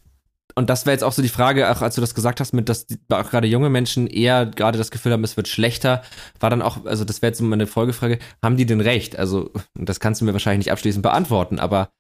[0.54, 2.68] und das wäre jetzt auch so die Frage, auch als du das gesagt hast, mit
[2.68, 6.02] dass auch gerade junge Menschen eher gerade das Gefühl haben, es wird schlechter,
[6.40, 9.18] war dann auch, also das wäre jetzt so meine Folgefrage, haben die denn recht?
[9.18, 11.90] Also, das kannst du mir wahrscheinlich nicht abschließend beantworten, aber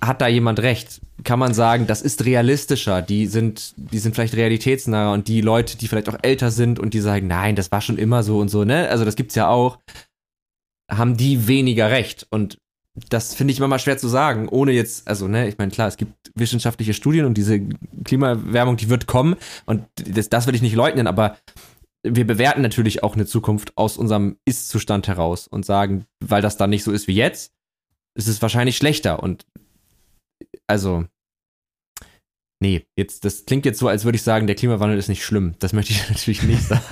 [0.00, 1.00] hat da jemand recht?
[1.24, 5.78] Kann man sagen, das ist realistischer, die sind, die sind vielleicht realitätsnaher und die Leute,
[5.78, 8.48] die vielleicht auch älter sind und die sagen, nein, das war schon immer so und
[8.48, 8.88] so, ne?
[8.88, 9.78] Also das gibt's ja auch,
[10.90, 12.58] haben die weniger recht und
[12.94, 15.88] das finde ich immer mal schwer zu sagen, ohne jetzt, also, ne, ich meine, klar,
[15.88, 17.60] es gibt wissenschaftliche Studien und diese
[18.04, 19.36] Klimaerwärmung, die wird kommen
[19.66, 21.36] und das, das will ich nicht leugnen, aber
[22.02, 26.70] wir bewerten natürlich auch eine Zukunft aus unserem Ist-Zustand heraus und sagen, weil das dann
[26.70, 27.52] nicht so ist wie jetzt,
[28.14, 29.46] ist es wahrscheinlich schlechter und
[30.66, 31.04] also,
[32.60, 35.54] nee, jetzt, das klingt jetzt so, als würde ich sagen, der Klimawandel ist nicht schlimm.
[35.58, 36.82] Das möchte ich natürlich nicht sagen.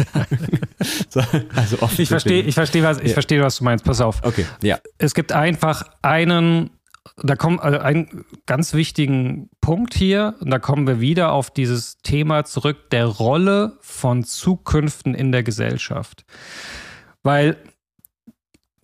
[1.08, 1.20] so,
[1.54, 3.12] also oft ich verstehe, ich verstehe, was, ich ja.
[3.14, 3.84] verstehe, was du meinst.
[3.84, 4.20] Pass auf.
[4.22, 4.78] Okay, ja.
[4.98, 6.70] Es gibt einfach einen,
[7.22, 11.98] da kommt also einen ganz wichtigen Punkt hier, und da kommen wir wieder auf dieses
[11.98, 16.24] Thema zurück, der Rolle von Zukünften in der Gesellschaft.
[17.22, 17.56] Weil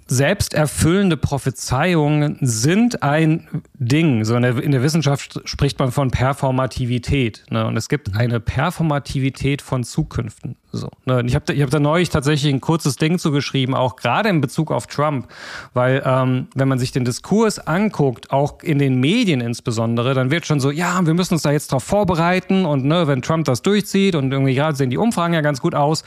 [0.06, 4.24] selbsterfüllende Prophezeiungen sind ein Ding.
[4.24, 7.44] So in der, in der Wissenschaft spricht man von Performativität.
[7.48, 7.66] Ne?
[7.66, 10.56] Und es gibt eine Performativität von Zukünften.
[10.72, 11.22] So, ne?
[11.26, 14.70] Ich habe ich hab da neulich tatsächlich ein kurzes Ding zugeschrieben, auch gerade in Bezug
[14.70, 15.28] auf Trump.
[15.72, 20.44] Weil ähm, wenn man sich den Diskurs anguckt, auch in den Medien insbesondere, dann wird
[20.44, 22.66] schon so, ja, wir müssen uns da jetzt drauf vorbereiten.
[22.66, 25.74] Und ne, wenn Trump das durchzieht und irgendwie gerade sehen die Umfragen ja ganz gut
[25.74, 26.04] aus.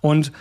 [0.00, 0.32] Und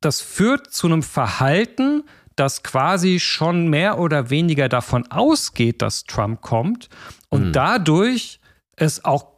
[0.00, 2.02] das führt zu einem Verhalten,
[2.36, 6.88] das quasi schon mehr oder weniger davon ausgeht, dass Trump kommt
[7.28, 7.52] und mhm.
[7.52, 8.40] dadurch
[8.76, 9.34] es auch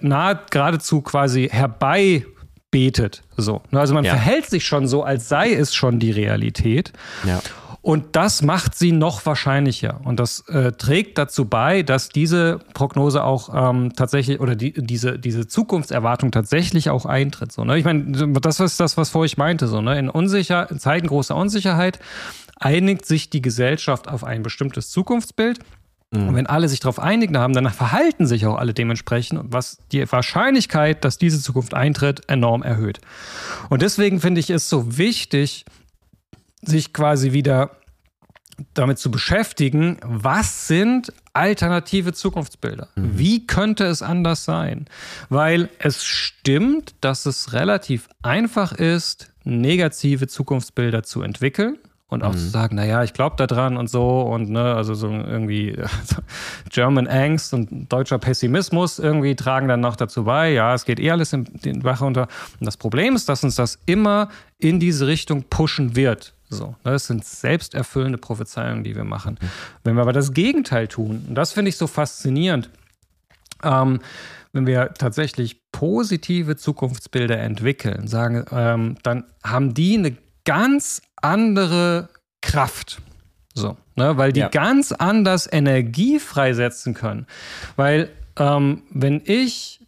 [0.00, 3.22] nahe geradezu quasi herbeibetet.
[3.36, 3.62] So.
[3.70, 4.12] Ne, also man ja.
[4.12, 6.92] verhält sich schon so, als sei es schon die Realität.
[7.24, 7.40] Ja.
[7.84, 10.00] Und das macht sie noch wahrscheinlicher.
[10.04, 15.18] Und das äh, trägt dazu bei, dass diese Prognose auch ähm, tatsächlich oder die, diese,
[15.18, 17.52] diese Zukunftserwartung tatsächlich auch eintritt.
[17.52, 17.76] So, ne?
[17.76, 18.10] Ich meine,
[18.40, 19.66] das ist das, was vorher ich meinte.
[19.66, 19.98] So, ne?
[19.98, 21.98] In, unsicher, in Zeiten großer Unsicherheit
[22.58, 25.58] einigt sich die Gesellschaft auf ein bestimmtes Zukunftsbild.
[26.10, 26.28] Mhm.
[26.28, 30.10] Und wenn alle sich darauf einigen haben, dann verhalten sich auch alle dementsprechend, was die
[30.10, 33.02] Wahrscheinlichkeit, dass diese Zukunft eintritt, enorm erhöht.
[33.68, 35.66] Und deswegen finde ich es so wichtig,
[36.68, 37.70] sich quasi wieder
[38.72, 42.88] damit zu beschäftigen, was sind alternative Zukunftsbilder?
[42.94, 43.18] Mhm.
[43.18, 44.86] Wie könnte es anders sein?
[45.28, 52.38] Weil es stimmt, dass es relativ einfach ist, negative Zukunftsbilder zu entwickeln und auch mhm.
[52.38, 55.76] zu sagen, naja, ich glaube da dran und so und ne, also so irgendwie
[56.70, 61.10] German Angst und deutscher Pessimismus irgendwie tragen dann noch dazu bei, ja, es geht eh
[61.10, 62.28] alles in den Bach runter.
[62.60, 66.34] Und das Problem ist, dass uns das immer in diese Richtung pushen wird.
[66.54, 69.38] So, ne, das sind selbsterfüllende Prophezeiungen, die wir machen.
[69.40, 69.46] Mhm.
[69.84, 72.70] Wenn wir aber das Gegenteil tun, und das finde ich so faszinierend,
[73.62, 74.00] ähm,
[74.52, 82.08] wenn wir tatsächlich positive Zukunftsbilder entwickeln, sagen, ähm, dann haben die eine ganz andere
[82.40, 83.02] Kraft.
[83.54, 84.48] So, ne, weil die ja.
[84.48, 87.26] ganz anders Energie freisetzen können.
[87.76, 89.80] Weil, ähm, wenn ich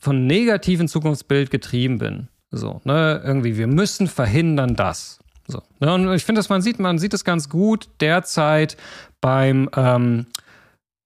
[0.00, 5.18] von negativen Zukunftsbild getrieben bin, so, ne, irgendwie, wir müssen verhindern das.
[5.48, 8.76] So, und ich finde, dass man sieht, man sieht es ganz gut derzeit
[9.20, 10.26] beim ähm,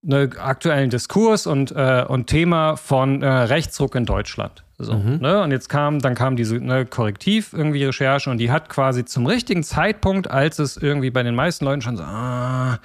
[0.02, 4.64] ne, aktuellen Diskurs und, äh, und Thema von äh, Rechtsruck in Deutschland.
[4.78, 5.18] So, mhm.
[5.20, 5.42] ne?
[5.42, 9.26] Und jetzt kam, dann kam diese ne, Korrektiv irgendwie Recherche und die hat quasi zum
[9.26, 12.80] richtigen Zeitpunkt, als es irgendwie bei den meisten Leuten schon so, ah,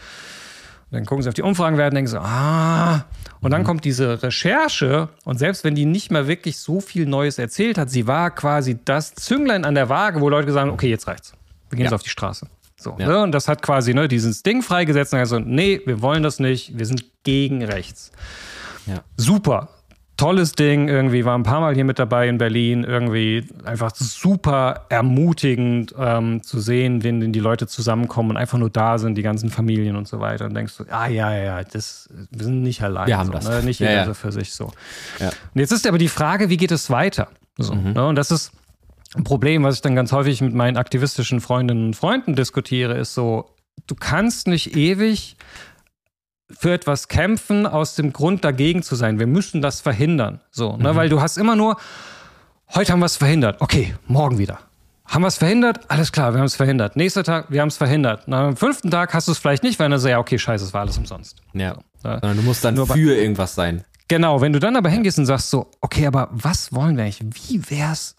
[0.91, 3.05] dann gucken sie auf die Umfragen werden, denken so, ah,
[3.41, 3.65] und dann mhm.
[3.65, 7.89] kommt diese Recherche und selbst wenn die nicht mehr wirklich so viel Neues erzählt hat,
[7.89, 11.33] sie war quasi das Zünglein an der Waage, wo Leute gesagt haben, okay, jetzt reicht's.
[11.69, 11.85] Wir gehen ja.
[11.85, 12.47] jetzt auf die Straße.
[12.75, 13.07] So, ja.
[13.07, 13.23] ne?
[13.23, 16.77] Und das hat quasi ne, dieses Ding freigesetzt und also, nee, wir wollen das nicht,
[16.77, 18.11] wir sind gegen rechts.
[18.85, 19.03] Ja.
[19.17, 19.69] Super
[20.17, 24.85] tolles Ding, irgendwie war ein paar Mal hier mit dabei in Berlin, irgendwie einfach super
[24.89, 29.49] ermutigend ähm, zu sehen, wenn die Leute zusammenkommen und einfach nur da sind, die ganzen
[29.49, 30.45] Familien und so weiter.
[30.45, 33.07] Und denkst du, ah ja, ja, ja, das, wir sind nicht allein.
[33.07, 33.47] Wir haben so, das.
[33.47, 33.63] Ne?
[33.63, 34.65] Nicht jeder ja, für sich so.
[34.65, 37.27] Und jetzt ist aber die Frage, wie geht es weiter?
[37.57, 37.93] So, mhm.
[37.93, 38.07] ne?
[38.07, 38.51] Und das ist
[39.15, 43.13] ein Problem, was ich dann ganz häufig mit meinen aktivistischen Freundinnen und Freunden diskutiere, ist
[43.13, 43.55] so,
[43.87, 45.37] du kannst nicht ewig
[46.49, 49.19] für etwas kämpfen aus dem Grund dagegen zu sein.
[49.19, 50.41] Wir müssen das verhindern.
[50.51, 50.93] So, ne?
[50.93, 50.95] Mhm.
[50.95, 51.77] Weil du hast immer nur,
[52.73, 53.61] heute haben wir es verhindert.
[53.61, 54.59] Okay, morgen wieder.
[55.05, 55.89] Haben wir es verhindert?
[55.89, 56.97] Alles klar, wir haben es verhindert.
[56.97, 58.23] Nächster Tag, wir haben es verhindert.
[58.27, 60.65] Na, am fünften Tag hast du es vielleicht nicht, weil dann so, ja, okay, scheiße,
[60.65, 61.41] es war alles umsonst.
[61.53, 61.77] Ja.
[62.03, 62.19] So, ne?
[62.21, 63.83] Du musst dann nur für irgendwas sein.
[64.09, 67.23] Genau, wenn du dann aber hingehst und sagst so, okay, aber was wollen wir eigentlich?
[67.49, 68.16] Wie wär's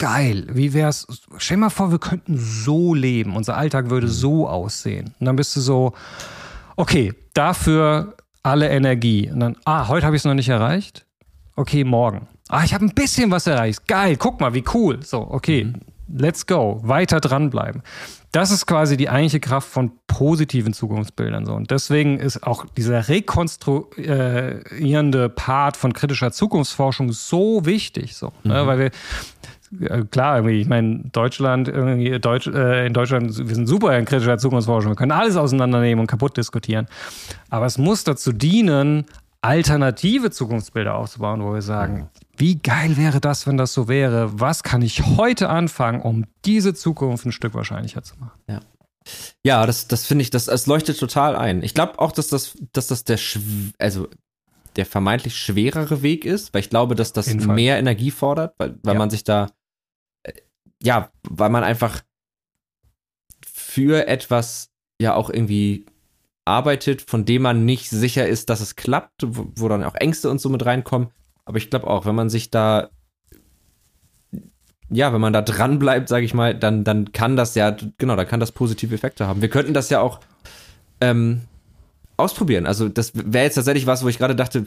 [0.00, 0.48] geil?
[0.50, 1.06] Wie wär's?
[1.36, 3.36] Stell dir mal vor, wir könnten so leben.
[3.36, 4.10] Unser Alltag würde mhm.
[4.10, 5.14] so aussehen.
[5.20, 5.92] Und dann bist du so,
[6.74, 9.30] okay, dafür alle Energie.
[9.30, 11.06] Und dann, ah, heute habe ich es noch nicht erreicht.
[11.54, 12.26] okay, morgen.
[12.48, 13.86] Ah, ich habe ein bisschen was erreicht.
[13.86, 14.98] Geil, guck mal, wie cool.
[15.04, 15.74] So, okay, mhm.
[16.08, 16.80] let's go.
[16.82, 17.82] Weiter dranbleiben.
[18.32, 21.46] Das ist quasi die eigentliche Kraft von positiven Zukunftsbildern.
[21.46, 21.54] So.
[21.54, 28.16] Und deswegen ist auch dieser rekonstruierende Part von kritischer Zukunftsforschung so wichtig.
[28.16, 28.44] So, ne?
[28.44, 28.52] mhm.
[28.52, 28.66] ne?
[28.66, 28.90] Weil wir
[30.10, 34.38] klar, irgendwie, ich meine, Deutschland, irgendwie Deutsch, äh, in Deutschland, wir sind super in kritischer
[34.38, 36.86] Zukunftsforschung, wir können alles auseinandernehmen und kaputt diskutieren.
[37.50, 39.06] Aber es muss dazu dienen,
[39.42, 44.40] alternative Zukunftsbilder aufzubauen, wo wir sagen, wie geil wäre das, wenn das so wäre?
[44.40, 48.40] Was kann ich heute anfangen, um diese Zukunft ein Stück wahrscheinlicher zu machen?
[48.48, 48.60] Ja.
[49.42, 51.62] Ja, das, das finde ich, das, das leuchtet total ein.
[51.62, 53.18] Ich glaube auch, dass das, dass das der,
[53.78, 54.08] also
[54.76, 58.94] der vermeintlich schwerere Weg ist, weil ich glaube, dass das mehr Energie fordert, weil, weil
[58.94, 58.98] ja.
[58.98, 59.48] man sich da
[60.82, 62.02] ja, weil man einfach
[63.44, 64.70] für etwas
[65.00, 65.86] ja auch irgendwie
[66.44, 70.30] arbeitet, von dem man nicht sicher ist, dass es klappt, wo, wo dann auch Ängste
[70.30, 71.08] und so mit reinkommen.
[71.44, 72.90] Aber ich glaube auch, wenn man sich da,
[74.90, 78.16] ja, wenn man da dran bleibt, sage ich mal, dann, dann kann das ja, genau,
[78.16, 79.40] dann kann das positive Effekte haben.
[79.40, 80.20] Wir könnten das ja auch
[81.00, 81.42] ähm,
[82.16, 82.66] ausprobieren.
[82.66, 84.66] Also das wäre jetzt tatsächlich was, wo ich gerade dachte,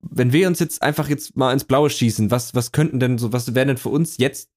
[0.00, 3.32] wenn wir uns jetzt einfach jetzt mal ins Blaue schießen, was, was könnten denn so,
[3.32, 4.50] was wären denn für uns jetzt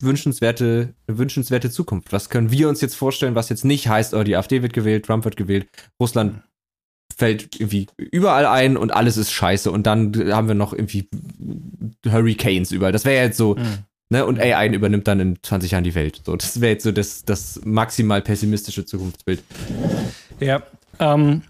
[0.00, 2.12] wünschenswerte, eine wünschenswerte Zukunft?
[2.12, 5.06] Was können wir uns jetzt vorstellen, was jetzt nicht heißt, oh, die AfD wird gewählt,
[5.06, 5.68] Trump wird gewählt,
[6.00, 6.42] Russland
[7.16, 11.08] fällt irgendwie überall ein und alles ist scheiße und dann haben wir noch irgendwie
[12.06, 12.92] Hurricanes überall.
[12.92, 13.78] Das wäre ja jetzt so, mhm.
[14.10, 14.26] ne?
[14.26, 16.20] Und AI übernimmt dann in 20 Jahren die Welt.
[16.26, 19.42] So, das wäre jetzt so das, das maximal pessimistische Zukunftsbild.
[20.40, 20.62] Ja,
[20.98, 21.42] ähm,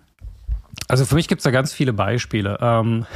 [0.88, 2.58] also für mich gibt es da ganz viele Beispiele.
[2.60, 3.06] Ähm,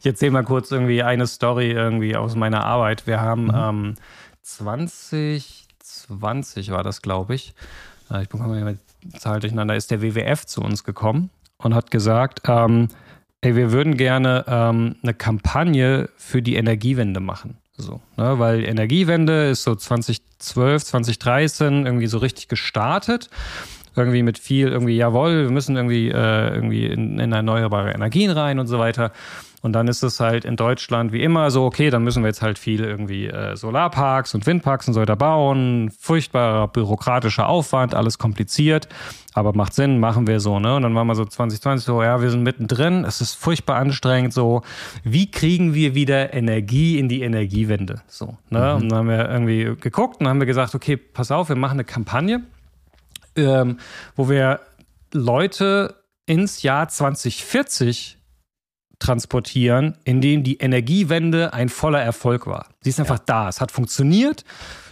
[0.00, 3.06] ich erzähle mal kurz irgendwie eine Story irgendwie aus meiner Arbeit.
[3.06, 3.54] Wir haben mhm.
[3.54, 3.94] ähm,
[4.42, 7.54] 2020 war das, glaube ich.
[8.22, 9.74] Ich bekomme immer die Zahl durcheinander.
[9.76, 12.88] Ist der WWF zu uns gekommen und hat gesagt, ähm,
[13.40, 17.56] ey, wir würden gerne ähm, eine Kampagne für die Energiewende machen.
[17.76, 18.38] So, ne?
[18.38, 23.30] Weil Energiewende ist so 2012, 2013 irgendwie so richtig gestartet
[23.96, 28.58] irgendwie mit viel irgendwie, jawohl, wir müssen irgendwie, äh, irgendwie in, in, erneuerbare Energien rein
[28.58, 29.12] und so weiter.
[29.62, 32.42] Und dann ist es halt in Deutschland wie immer so, okay, dann müssen wir jetzt
[32.42, 35.90] halt viel irgendwie äh, Solarparks und Windparks und so weiter bauen.
[35.98, 38.88] Furchtbarer bürokratischer Aufwand, alles kompliziert,
[39.34, 40.76] aber macht Sinn, machen wir so, ne?
[40.76, 44.32] Und dann waren wir so 2020 so, ja, wir sind mittendrin, es ist furchtbar anstrengend,
[44.32, 44.62] so,
[45.04, 48.02] wie kriegen wir wieder Energie in die Energiewende?
[48.06, 48.74] So, ne?
[48.76, 48.82] Mhm.
[48.82, 51.74] Und dann haben wir irgendwie geguckt und haben wir gesagt, okay, pass auf, wir machen
[51.74, 52.42] eine Kampagne
[53.36, 53.78] ähm,
[54.16, 54.60] wo wir
[55.12, 55.96] Leute
[56.26, 58.18] ins Jahr 2040
[59.00, 62.68] transportieren, in dem die Energiewende ein voller Erfolg war.
[62.82, 63.24] Sie ist einfach ja.
[63.26, 63.48] da.
[63.48, 64.44] Es hat funktioniert.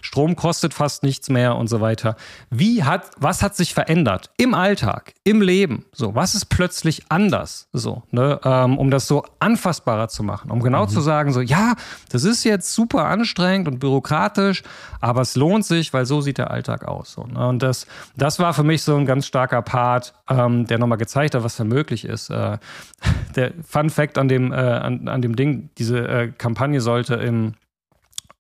[0.03, 2.16] Strom kostet fast nichts mehr und so weiter.
[2.51, 5.84] Wie hat, was hat sich verändert im Alltag, im Leben?
[5.93, 7.68] So, was ist plötzlich anders?
[7.72, 10.89] So, ne, ähm, um das so anfassbarer zu machen, um genau mhm.
[10.89, 11.74] zu sagen, so, ja,
[12.11, 14.62] das ist jetzt super anstrengend und bürokratisch,
[15.01, 17.12] aber es lohnt sich, weil so sieht der Alltag aus.
[17.12, 17.49] So, ne?
[17.49, 17.86] Und das,
[18.16, 21.57] das war für mich so ein ganz starker Part, ähm, der nochmal gezeigt hat, was
[21.57, 22.30] da möglich ist.
[22.30, 22.59] Äh,
[23.36, 27.55] der Fun Fact an dem, äh, an, an dem Ding, diese äh, Kampagne sollte im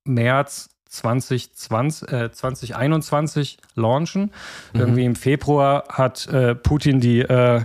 [0.08, 4.30] März 2020, äh, 2021 launchen.
[4.72, 4.80] Mhm.
[4.80, 7.62] Irgendwie im Februar hat äh, Putin die äh,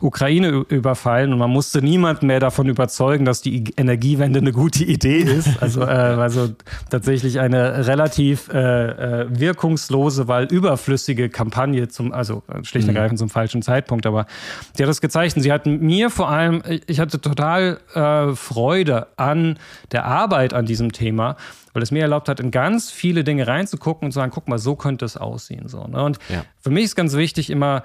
[0.00, 5.20] Ukraine überfallen und man musste niemanden mehr davon überzeugen, dass die Energiewende eine gute Idee
[5.20, 5.50] ist.
[5.62, 6.48] Also, äh, also
[6.90, 8.58] tatsächlich eine relativ äh,
[9.22, 12.96] äh, wirkungslose, weil überflüssige Kampagne zum, also schlicht und mhm.
[12.96, 14.06] ergreifend zum falschen Zeitpunkt.
[14.06, 14.26] Aber
[14.74, 19.06] sie hat das gezeigt und sie hat mir vor allem, ich hatte total äh, Freude
[19.16, 19.58] an
[19.92, 21.36] der Arbeit an diesem Thema
[21.72, 24.58] weil es mir erlaubt hat, in ganz viele Dinge reinzugucken und zu sagen, guck mal,
[24.58, 25.68] so könnte es aussehen.
[25.68, 26.02] So, ne?
[26.02, 26.44] Und ja.
[26.58, 27.82] für mich ist ganz wichtig immer,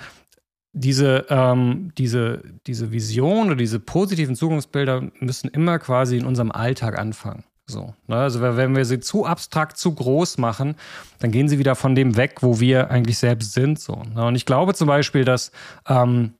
[0.74, 7.00] diese, ähm, diese, diese Vision oder diese positiven Zukunftsbilder müssen immer quasi in unserem Alltag
[7.00, 7.44] anfangen.
[7.66, 8.16] So, ne?
[8.16, 10.76] Also wenn wir sie zu abstrakt, zu groß machen,
[11.20, 13.80] dann gehen sie wieder von dem weg, wo wir eigentlich selbst sind.
[13.80, 14.26] So, ne?
[14.26, 15.52] Und ich glaube zum Beispiel, dass
[15.88, 16.34] ähm,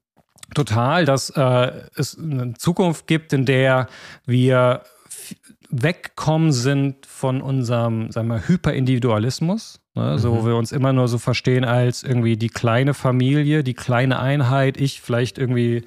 [0.54, 3.88] total, dass äh, es eine Zukunft gibt, in der
[4.26, 4.84] wir
[5.70, 10.18] wegkommen sind von unserem, sagen wir, Hyperindividualismus, ne?
[10.18, 10.38] so mhm.
[10.38, 14.78] wo wir uns immer nur so verstehen als irgendwie die kleine Familie, die kleine Einheit,
[14.78, 15.84] ich vielleicht irgendwie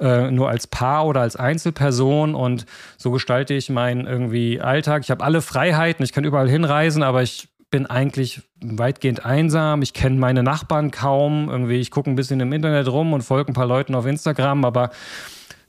[0.00, 2.66] äh, nur als Paar oder als Einzelperson und
[2.98, 5.02] so gestalte ich meinen irgendwie Alltag.
[5.04, 9.80] Ich habe alle Freiheiten, ich kann überall hinreisen, aber ich bin eigentlich weitgehend einsam.
[9.80, 11.48] Ich kenne meine Nachbarn kaum.
[11.48, 14.66] Irgendwie, ich gucke ein bisschen im Internet rum und folge ein paar Leuten auf Instagram,
[14.66, 14.90] aber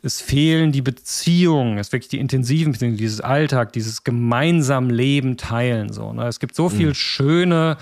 [0.04, 5.92] es fehlen die Beziehungen, es wirklich die intensiven Beziehungen, dieses Alltag, dieses gemeinsam Leben teilen.
[5.92, 6.28] So, ne?
[6.28, 6.94] Es gibt so viel mhm.
[6.96, 7.78] schöne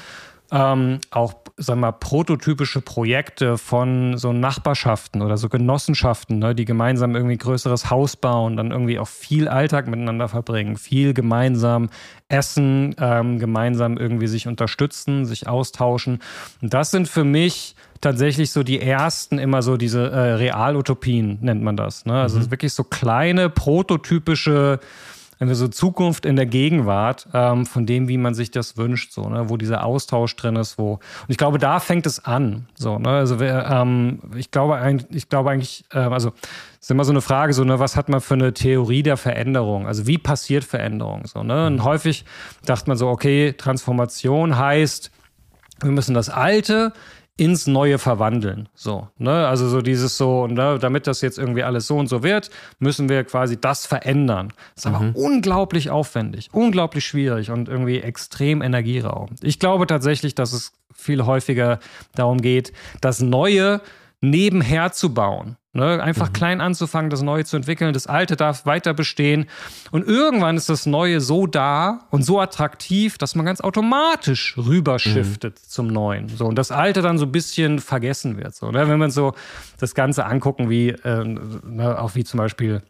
[0.51, 6.65] ähm, auch, sagen wir mal, prototypische Projekte von so Nachbarschaften oder so Genossenschaften, ne, die
[6.65, 11.89] gemeinsam irgendwie größeres Haus bauen, dann irgendwie auch viel Alltag miteinander verbringen, viel gemeinsam
[12.27, 16.19] essen, ähm, gemeinsam irgendwie sich unterstützen, sich austauschen.
[16.61, 21.61] Und das sind für mich tatsächlich so die ersten immer so diese äh, Realutopien, nennt
[21.61, 22.05] man das.
[22.05, 22.19] Ne?
[22.19, 22.51] Also mhm.
[22.51, 24.79] wirklich so kleine prototypische
[25.53, 29.49] so Zukunft in der Gegenwart ähm, von dem, wie man sich das wünscht, so, ne?
[29.49, 30.93] wo dieser Austausch drin ist, wo.
[30.93, 32.67] Und ich glaube, da fängt es an.
[32.75, 33.09] So, ne?
[33.09, 36.31] Also ähm, ich glaube eigentlich, ich glaube eigentlich, äh, also
[36.73, 39.17] es ist immer so eine Frage, so, ne, was hat man für eine Theorie der
[39.17, 39.87] Veränderung?
[39.87, 41.25] Also wie passiert Veränderung?
[41.25, 41.65] So, ne?
[41.67, 42.23] Und häufig
[42.65, 45.11] dachte man so, okay, Transformation heißt,
[45.81, 46.93] wir müssen das Alte
[47.37, 48.69] ins Neue verwandeln.
[48.75, 49.47] So, ne?
[49.47, 53.09] Also so dieses so, ne, damit das jetzt irgendwie alles so und so wird, müssen
[53.09, 54.53] wir quasi das verändern.
[54.75, 54.95] Das ist mhm.
[54.95, 59.43] aber unglaublich aufwendig, unglaublich schwierig und irgendwie extrem energieraubend.
[59.43, 61.79] Ich glaube tatsächlich, dass es viel häufiger
[62.15, 63.81] darum geht, das Neue
[64.21, 65.57] nebenher zu bauen.
[65.73, 66.03] Ne?
[66.03, 66.33] Einfach mhm.
[66.33, 67.93] klein anzufangen, das Neue zu entwickeln.
[67.93, 69.47] Das Alte darf weiter bestehen.
[69.91, 75.55] Und irgendwann ist das Neue so da und so attraktiv, dass man ganz automatisch rüberschiftet
[75.55, 75.67] mhm.
[75.67, 76.27] zum Neuen.
[76.29, 78.53] So, und das Alte dann so ein bisschen vergessen wird.
[78.53, 78.87] So, ne?
[78.87, 79.33] Wenn man so
[79.79, 81.99] das Ganze angucken, wie, äh, ne?
[81.99, 82.81] auch wie zum Beispiel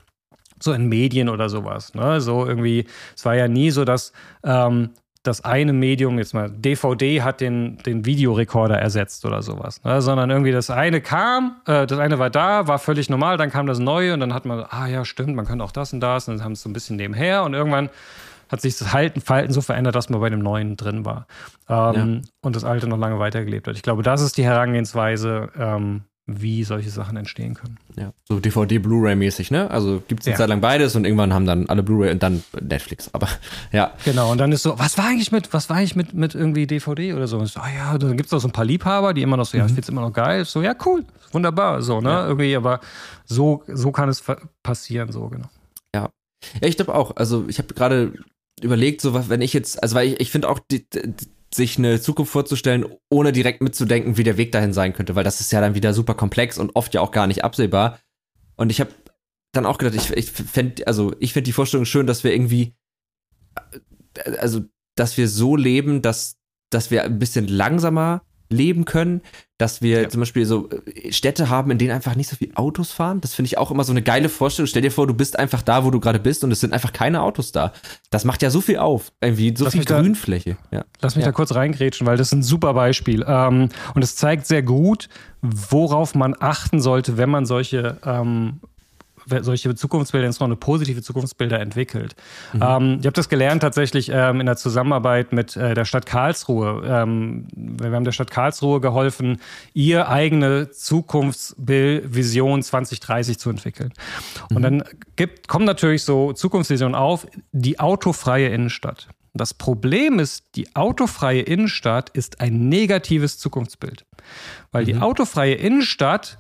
[0.60, 1.94] so in Medien oder sowas.
[1.94, 2.20] Ne?
[2.22, 4.12] So irgendwie, es war ja nie so, dass
[4.44, 4.90] ähm,
[5.24, 10.02] das eine Medium, jetzt mal DVD, hat den, den Videorekorder ersetzt oder sowas, ne?
[10.02, 13.68] sondern irgendwie das eine kam, äh, das eine war da, war völlig normal, dann kam
[13.68, 16.28] das neue und dann hat man, ah ja, stimmt, man kann auch das und das
[16.28, 17.90] und dann haben es so ein bisschen nebenher und irgendwann
[18.50, 21.28] hat sich das Halten, Verhalten so verändert, dass man bei dem Neuen drin war
[21.70, 22.30] ähm, ja.
[22.42, 23.76] und das Alte noch lange weitergelebt hat.
[23.76, 26.02] Ich glaube, das ist die Herangehensweise, ähm,
[26.40, 27.78] wie solche Sachen entstehen können.
[27.98, 29.70] Ja, so DVD, Blu-ray-mäßig, ne?
[29.70, 30.38] Also gibt es eine ja.
[30.38, 33.10] Zeit lang beides und irgendwann haben dann alle Blu-ray und dann Netflix.
[33.14, 33.28] Aber
[33.72, 33.92] ja.
[34.06, 36.68] Genau, und dann ist so, was war eigentlich mit, was war eigentlich mit, mit irgendwie
[36.68, 37.40] DVD oder so?
[37.40, 39.46] Und so ah ja, dann gibt es auch so ein paar Liebhaber, die immer noch
[39.46, 39.62] so, mhm.
[39.62, 40.46] ja, ich finde es immer noch geil.
[40.46, 42.10] So, ja, cool, wunderbar, so, ne?
[42.10, 42.28] Ja.
[42.28, 42.80] Irgendwie, aber
[43.26, 44.24] so, so kann es
[44.64, 45.50] passieren, so, genau.
[45.94, 46.10] Ja.
[46.62, 47.16] Ja, ich glaube auch.
[47.18, 48.14] Also ich habe gerade
[48.62, 51.78] überlegt, so was, wenn ich jetzt, also weil ich, ich finde auch die, die sich
[51.78, 55.52] eine Zukunft vorzustellen, ohne direkt mitzudenken, wie der Weg dahin sein könnte, weil das ist
[55.52, 58.00] ja dann wieder super komplex und oft ja auch gar nicht absehbar.
[58.56, 58.92] Und ich habe
[59.52, 62.76] dann auch gedacht, ich, ich fände, also ich finde die Vorstellung schön, dass wir irgendwie,
[64.38, 64.62] also
[64.96, 66.38] dass wir so leben, dass,
[66.70, 69.22] dass wir ein bisschen langsamer leben können,
[69.58, 70.10] dass wir ja.
[70.10, 73.22] zum Beispiel so äh, Städte haben, in denen einfach nicht so viele Autos fahren.
[73.22, 74.68] Das finde ich auch immer so eine geile Vorstellung.
[74.68, 76.94] Stell dir vor, du bist einfach da, wo du gerade bist und es sind einfach
[76.94, 77.74] keine Autos da.
[78.10, 79.12] Das macht ja so viel auf.
[79.22, 80.58] Irgendwie so Lass viel Grünfläche.
[80.72, 80.86] Da, ja.
[81.02, 81.32] Lass mich ja.
[81.32, 83.24] da kurz reingrätschen, weil das ist ein super Beispiel.
[83.28, 85.10] Ähm, und es zeigt sehr gut,
[85.42, 88.62] worauf man achten sollte, wenn man solche ähm,
[89.42, 92.16] solche Zukunftsbilder, insbesondere positive Zukunftsbilder entwickelt.
[92.54, 92.62] Mhm.
[92.62, 96.84] Ähm, ich habe das gelernt tatsächlich ähm, in der Zusammenarbeit mit äh, der Stadt Karlsruhe.
[96.86, 99.40] Ähm, wir haben der Stadt Karlsruhe geholfen,
[99.74, 103.94] ihr eigene Zukunftsvision 2030 zu entwickeln.
[104.50, 104.56] Mhm.
[104.56, 104.84] Und dann
[105.16, 109.08] gibt, kommen natürlich so Zukunftsvisionen auf, die autofreie Innenstadt.
[109.34, 114.06] Das Problem ist, die autofreie Innenstadt ist ein negatives Zukunftsbild.
[114.72, 114.88] Weil mhm.
[114.88, 116.38] die autofreie Innenstadt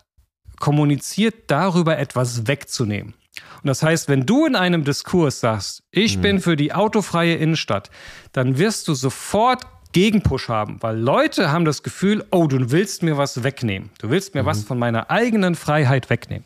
[0.61, 3.13] kommuniziert darüber, etwas wegzunehmen.
[3.61, 6.21] Und das heißt, wenn du in einem Diskurs sagst, ich mhm.
[6.21, 7.89] bin für die autofreie Innenstadt,
[8.31, 13.17] dann wirst du sofort Gegenpush haben, weil Leute haben das Gefühl, oh, du willst mir
[13.17, 13.89] was wegnehmen.
[13.99, 14.47] Du willst mir mhm.
[14.47, 16.45] was von meiner eigenen Freiheit wegnehmen.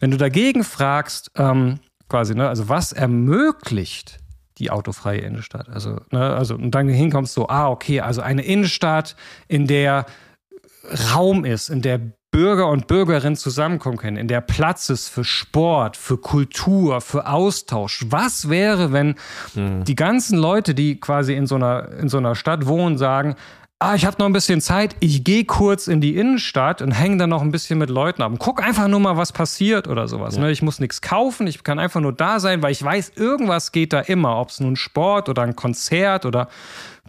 [0.00, 1.78] Wenn du dagegen fragst, ähm,
[2.08, 4.18] quasi, ne, also was ermöglicht
[4.58, 5.68] die autofreie Innenstadt?
[5.68, 9.16] Also, ne, also, und dann hinkommst du, ah, okay, also eine Innenstadt,
[9.48, 10.06] in der
[11.14, 15.96] Raum ist, in der Bürger und Bürgerinnen zusammenkommen können, in der Platz ist für Sport,
[15.96, 18.04] für Kultur, für Austausch.
[18.10, 19.14] Was wäre, wenn
[19.54, 19.84] mhm.
[19.84, 23.36] die ganzen Leute, die quasi in so einer, in so einer Stadt wohnen, sagen,
[23.78, 27.18] ah, ich habe noch ein bisschen Zeit, ich gehe kurz in die Innenstadt und hänge
[27.18, 28.32] dann noch ein bisschen mit Leuten ab.
[28.32, 30.36] Und guck einfach nur mal, was passiert oder sowas.
[30.36, 30.42] Ja.
[30.42, 30.50] Ne?
[30.50, 33.92] Ich muss nichts kaufen, ich kann einfach nur da sein, weil ich weiß, irgendwas geht
[33.92, 36.48] da immer, ob es nun Sport oder ein Konzert oder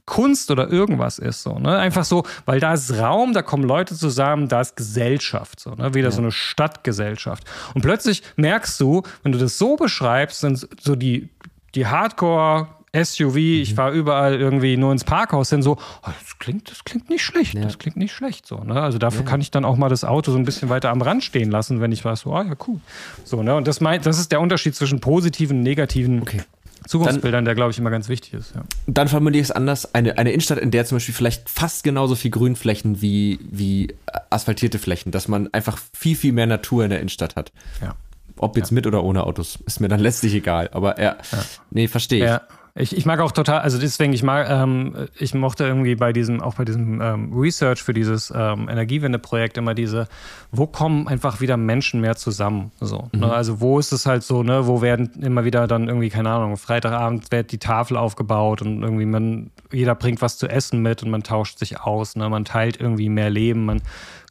[0.08, 1.44] Kunst oder irgendwas ist.
[1.44, 1.78] So, ne?
[1.78, 5.94] Einfach so, weil da ist Raum, da kommen Leute zusammen, da ist Gesellschaft, so, ne?
[5.94, 6.12] wieder ja.
[6.12, 7.44] so eine Stadtgesellschaft.
[7.76, 11.30] Und plötzlich merkst du, wenn du das so beschreibst, sind so die,
[11.76, 12.70] die Hardcore-
[13.04, 13.62] SUV, mhm.
[13.62, 17.24] ich fahre überall irgendwie nur ins Parkhaus hin, so, oh, das klingt, das klingt nicht
[17.24, 17.62] schlecht, ja.
[17.62, 18.82] das klingt nicht schlecht, so, ne?
[18.82, 19.30] Also dafür ja.
[19.30, 21.82] kann ich dann auch mal das Auto so ein bisschen weiter am Rand stehen lassen,
[21.82, 22.80] wenn ich weiß, so, ah ja, cool.
[23.24, 23.56] So, ne?
[23.56, 26.42] Und das meint, das ist der Unterschied zwischen positiven und negativen okay.
[26.88, 28.56] Zukunftsbildern, der, glaube ich, immer ganz wichtig ist.
[28.56, 28.64] Ja.
[28.88, 29.94] Dann formuliere ich es anders.
[29.94, 33.96] Eine, eine Innenstadt, in der zum Beispiel vielleicht fast genauso viel Grünflächen wie, wie
[34.30, 37.52] asphaltierte Flächen, dass man einfach viel, viel mehr Natur in der Innenstadt hat.
[37.82, 37.96] Ja.
[38.38, 38.76] Ob jetzt ja.
[38.76, 40.70] mit oder ohne Autos, ist mir dann letztlich egal.
[40.72, 41.40] Aber ja, ja.
[41.72, 42.57] nee, verstehe ich.
[42.80, 46.42] Ich, ich mag auch total, also deswegen, ich mag, ähm, ich mochte irgendwie bei diesem,
[46.42, 50.08] auch bei diesem ähm, Research für dieses ähm, Energiewende-Projekt immer diese,
[50.52, 52.72] wo kommen einfach wieder Menschen mehr zusammen?
[52.80, 53.10] So, ne?
[53.14, 53.20] mhm.
[53.22, 53.34] ne?
[53.34, 56.58] Also wo ist es halt so, ne, wo werden immer wieder dann irgendwie, keine Ahnung,
[56.58, 61.10] Freitagabend wird die Tafel aufgebaut und irgendwie man, jeder bringt was zu essen mit und
[61.10, 62.30] man tauscht sich aus, ne?
[62.30, 63.82] Man teilt irgendwie mehr Leben, man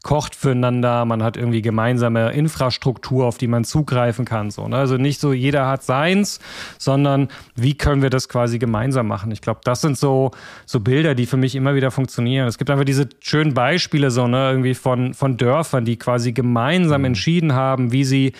[0.06, 4.52] kocht füreinander, man hat irgendwie gemeinsame Infrastruktur, auf die man zugreifen kann.
[4.52, 4.76] So, ne?
[4.76, 6.38] Also nicht so, jeder hat seins,
[6.78, 7.26] sondern
[7.56, 9.32] wie können wir das quasi gemeinsam machen?
[9.32, 10.30] Ich glaube, das sind so,
[10.64, 12.46] so Bilder, die für mich immer wieder funktionieren.
[12.46, 17.00] Es gibt einfach diese schönen Beispiele so, ne, irgendwie von, von Dörfern, die quasi gemeinsam
[17.00, 17.06] mhm.
[17.06, 18.32] entschieden haben, wie sie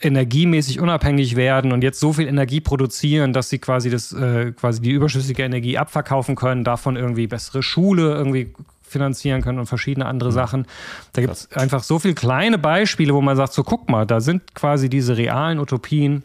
[0.00, 4.80] energiemäßig unabhängig werden und jetzt so viel Energie produzieren, dass sie quasi das äh, quasi
[4.80, 8.54] die überschüssige Energie abverkaufen können, davon irgendwie bessere Schule irgendwie
[8.92, 10.34] finanzieren können und verschiedene andere mhm.
[10.34, 10.66] Sachen.
[11.12, 14.20] Da gibt es einfach so viele kleine Beispiele, wo man sagt, so guck mal, da
[14.20, 16.22] sind quasi diese realen Utopien,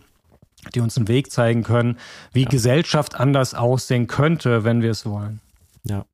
[0.76, 1.97] die uns einen Weg zeigen können,
[2.34, 2.49] wie ja.
[2.49, 5.39] Gesellschaft anders aussehen könnte, wenn wir es wollen.
[5.84, 6.05] Ja.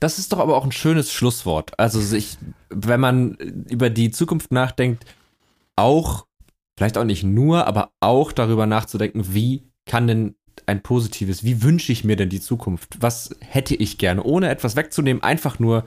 [0.00, 1.78] Das ist doch aber auch ein schönes Schlusswort.
[1.78, 2.36] Also sich,
[2.68, 3.34] wenn man
[3.68, 5.04] über die Zukunft nachdenkt,
[5.76, 6.26] auch,
[6.76, 10.34] vielleicht auch nicht nur, aber auch darüber nachzudenken, wie kann denn
[10.66, 12.96] ein positives, wie wünsche ich mir denn die Zukunft?
[13.00, 15.84] Was hätte ich gerne, ohne etwas wegzunehmen, einfach nur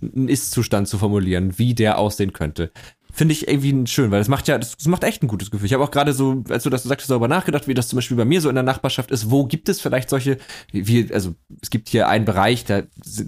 [0.00, 2.70] einen Ist-Zustand zu formulieren, wie der aussehen könnte.
[3.14, 5.66] Finde ich irgendwie schön, weil das macht ja, das, macht echt ein gutes Gefühl.
[5.66, 8.16] Ich habe auch gerade so, als du das sagtest, darüber nachgedacht, wie das zum Beispiel
[8.16, 9.30] bei mir so in der Nachbarschaft ist.
[9.30, 10.38] Wo gibt es vielleicht solche,
[10.72, 12.82] wie, also es gibt hier einen Bereich, da,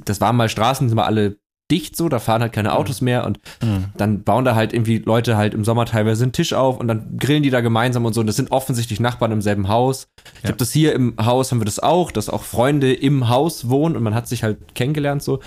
[0.05, 1.37] das waren mal Straßen, sind mal alle
[1.71, 3.87] dicht so, da fahren halt keine Autos mehr und mhm.
[3.97, 7.17] dann bauen da halt irgendwie Leute halt im Sommer teilweise einen Tisch auf und dann
[7.17, 10.09] grillen die da gemeinsam und so und das sind offensichtlich Nachbarn im selben Haus.
[10.37, 10.49] Ich ja.
[10.49, 13.97] habe das hier im Haus, haben wir das auch, dass auch Freunde im Haus wohnen
[13.97, 15.41] und man hat sich halt kennengelernt so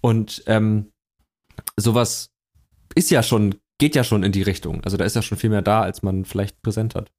[0.00, 0.86] und ähm,
[1.76, 2.30] sowas
[2.94, 4.82] ist ja schon, geht ja schon in die Richtung.
[4.84, 7.10] Also da ist ja schon viel mehr da, als man vielleicht präsent hat.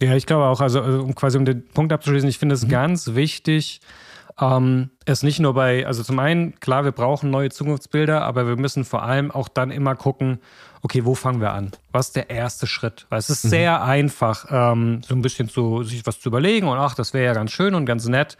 [0.00, 2.68] Ja, ich glaube auch, also um quasi um den Punkt abzuschließen, ich finde es mhm.
[2.68, 3.80] ganz wichtig,
[4.40, 8.56] ähm, es nicht nur bei, also zum einen, klar, wir brauchen neue Zukunftsbilder, aber wir
[8.56, 10.38] müssen vor allem auch dann immer gucken,
[10.82, 11.72] okay, wo fangen wir an?
[11.90, 13.06] Was ist der erste Schritt?
[13.08, 13.48] Weil es ist mhm.
[13.48, 17.24] sehr einfach, ähm, so ein bisschen zu, sich was zu überlegen und ach, das wäre
[17.24, 18.36] ja ganz schön und ganz nett.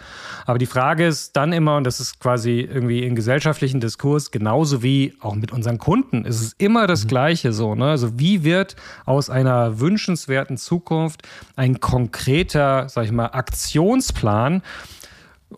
[0.46, 4.82] Aber die Frage ist dann immer, und das ist quasi irgendwie im gesellschaftlichen Diskurs, genauso
[4.82, 7.08] wie auch mit unseren Kunden, ist es immer das mhm.
[7.08, 7.74] Gleiche so.
[7.74, 7.86] Ne?
[7.86, 11.22] Also wie wird aus einer wünschenswerten Zukunft
[11.56, 14.62] ein konkreter, sag ich mal, Aktionsplan?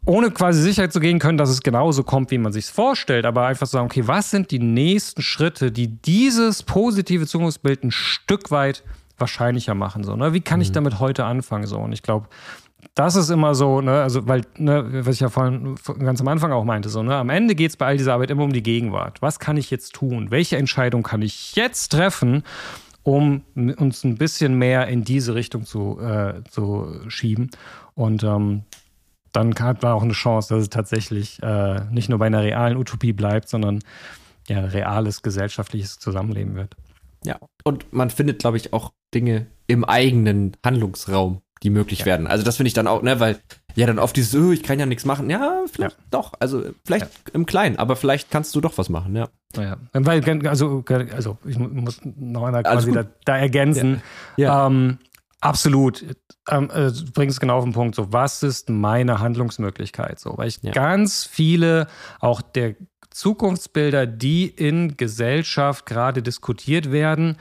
[0.05, 3.47] Ohne quasi Sicherheit zu gehen können, dass es genauso kommt, wie man sich vorstellt, aber
[3.47, 8.85] einfach sagen, okay, was sind die nächsten Schritte, die dieses positive Zukunftsbild ein Stück weit
[9.19, 10.33] wahrscheinlicher machen, so, ne?
[10.33, 10.63] Wie kann mhm.
[10.63, 11.79] ich damit heute anfangen, so?
[11.79, 12.29] Und ich glaube,
[12.95, 16.53] das ist immer so, ne, also, weil, ne, was ich ja vorhin ganz am Anfang
[16.53, 18.63] auch meinte, so, ne, am Ende geht es bei all dieser Arbeit immer um die
[18.63, 19.21] Gegenwart.
[19.21, 20.31] Was kann ich jetzt tun?
[20.31, 22.43] Welche Entscheidung kann ich jetzt treffen,
[23.03, 27.51] um uns ein bisschen mehr in diese Richtung zu, äh, zu schieben?
[27.95, 28.63] Und ähm,
[29.33, 32.77] dann hat man auch eine Chance, dass es tatsächlich äh, nicht nur bei einer realen
[32.77, 33.81] Utopie bleibt, sondern
[34.49, 36.75] ja, reales gesellschaftliches Zusammenleben wird.
[37.25, 42.07] Ja, und man findet, glaube ich, auch Dinge im eigenen Handlungsraum, die möglich ja.
[42.07, 42.27] werden.
[42.27, 43.39] Also das finde ich dann auch, ne, weil
[43.75, 45.31] ja dann oft dieses, oh, ich kann ja nichts machen.
[45.31, 46.05] Ja, vielleicht ja.
[46.11, 46.33] doch.
[46.41, 47.35] Also vielleicht ja.
[47.35, 49.29] im Kleinen, aber vielleicht kannst du doch was machen, ja.
[49.57, 54.01] Ja, weil, also, also ich muss noch einmal quasi da, da, ergänzen.
[54.37, 54.67] Ja.
[54.69, 54.99] Ähm,
[55.41, 56.05] Absolut.
[56.49, 57.95] Ähm, äh, du bringst es genau auf den Punkt.
[57.95, 60.21] So, was ist meine Handlungsmöglichkeit?
[60.21, 60.73] So, weil ich ja.
[60.73, 61.87] ganz viele
[62.21, 62.77] auch der
[63.11, 67.37] Zukunftsbilder, die in Gesellschaft gerade diskutiert werden,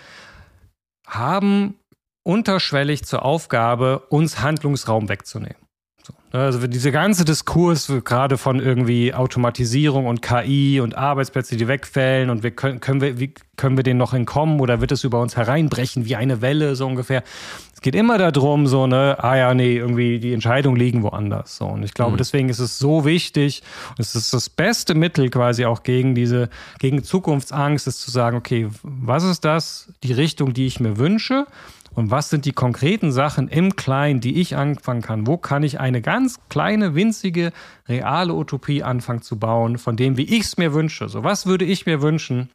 [1.05, 1.75] haben
[2.23, 5.69] unterschwellig zur Aufgabe, uns Handlungsraum wegzunehmen.
[6.31, 12.29] Ne, also dieser ganze Diskurs gerade von irgendwie Automatisierung und KI und Arbeitsplätze, die wegfällen
[12.29, 15.21] und wir können, können wir, wie können wir denen noch entkommen oder wird es über
[15.21, 17.23] uns hereinbrechen wie eine Welle so ungefähr?
[17.79, 21.55] Es geht immer darum, so ne, ah ja, nee, irgendwie die Entscheidungen liegen woanders.
[21.55, 22.17] So und ich glaube, mhm.
[22.17, 23.63] deswegen ist es so wichtig.
[23.97, 26.49] Es ist das beste Mittel quasi auch gegen diese
[26.79, 31.45] gegen Zukunftsangst, ist zu sagen, okay, was ist das, die Richtung, die ich mir wünsche?
[31.95, 35.25] Und was sind die konkreten Sachen im Kleinen, die ich anfangen kann?
[35.25, 37.53] Wo kann ich eine ganz kleine, winzige,
[37.87, 41.07] reale Utopie anfangen zu bauen, von dem, wie ich es mir wünsche?
[41.07, 42.49] So, was würde ich mir wünschen?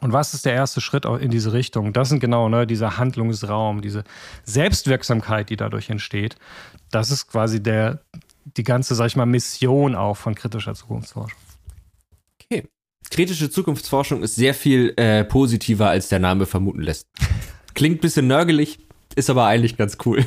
[0.00, 1.92] Und was ist der erste Schritt in diese Richtung?
[1.92, 4.04] Das sind genau ne, dieser Handlungsraum, diese
[4.44, 6.36] Selbstwirksamkeit, die dadurch entsteht.
[6.90, 8.00] Das ist quasi der,
[8.56, 11.38] die ganze, sag ich mal, Mission auch von kritischer Zukunftsforschung.
[12.42, 12.68] Okay.
[13.10, 17.06] Kritische Zukunftsforschung ist sehr viel äh, positiver, als der Name vermuten lässt.
[17.74, 18.78] Klingt ein bisschen nörgelig,
[19.14, 20.24] ist aber eigentlich ganz cool.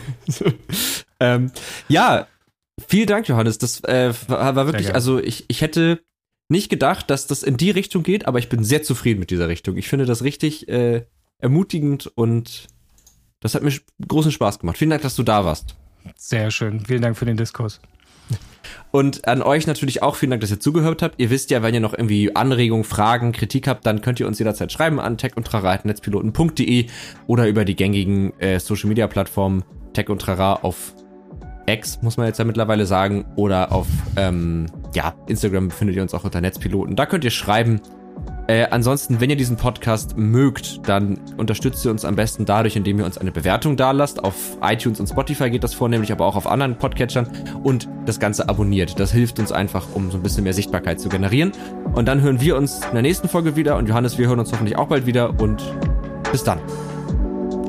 [1.20, 1.52] ähm,
[1.90, 2.28] ja,
[2.88, 3.58] vielen Dank, Johannes.
[3.58, 6.02] Das äh, war, war wirklich, also ich, ich hätte
[6.50, 9.50] nicht gedacht, dass das in die Richtung geht, aber ich bin sehr zufrieden mit dieser
[9.50, 9.78] Richtung.
[9.78, 11.06] Ich finde das richtig äh,
[11.40, 12.68] ermutigend und
[13.40, 13.74] das hat mir
[14.08, 14.78] großen Spaß gemacht.
[14.78, 15.76] Vielen Dank, dass du da warst.
[16.16, 16.80] Sehr schön.
[16.80, 17.82] Vielen Dank für den Diskurs.
[18.92, 21.20] Und an euch natürlich auch vielen Dank, dass ihr zugehört habt.
[21.20, 24.40] Ihr wisst ja, wenn ihr noch irgendwie Anregungen, Fragen, Kritik habt, dann könnt ihr uns
[24.40, 26.88] jederzeit schreiben an techundtrara.netzpiloten.de
[27.28, 30.94] oder über die gängigen äh, Social Media Plattformen Tech und Trara auf
[31.68, 36.14] X, muss man jetzt ja mittlerweile sagen, oder auf ähm, ja, Instagram findet ihr uns
[36.14, 36.96] auch unter Netzpiloten.
[36.96, 37.82] Da könnt ihr schreiben.
[38.48, 43.00] Äh, ansonsten, wenn ihr diesen Podcast mögt, dann unterstützt ihr uns am besten dadurch, indem
[43.00, 44.24] ihr uns eine Bewertung dalasst.
[44.24, 47.28] Auf iTunes und Spotify geht das vornehmlich, aber auch auf anderen Podcatchern
[47.64, 49.00] und das Ganze abonniert.
[49.00, 51.52] Das hilft uns einfach, um so ein bisschen mehr Sichtbarkeit zu generieren.
[51.94, 54.54] Und dann hören wir uns in der nächsten Folge wieder und Johannes, wir hören uns
[54.54, 55.62] hoffentlich auch bald wieder und
[56.32, 56.60] bis dann.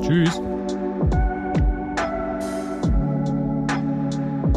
[0.01, 0.41] Tschüss.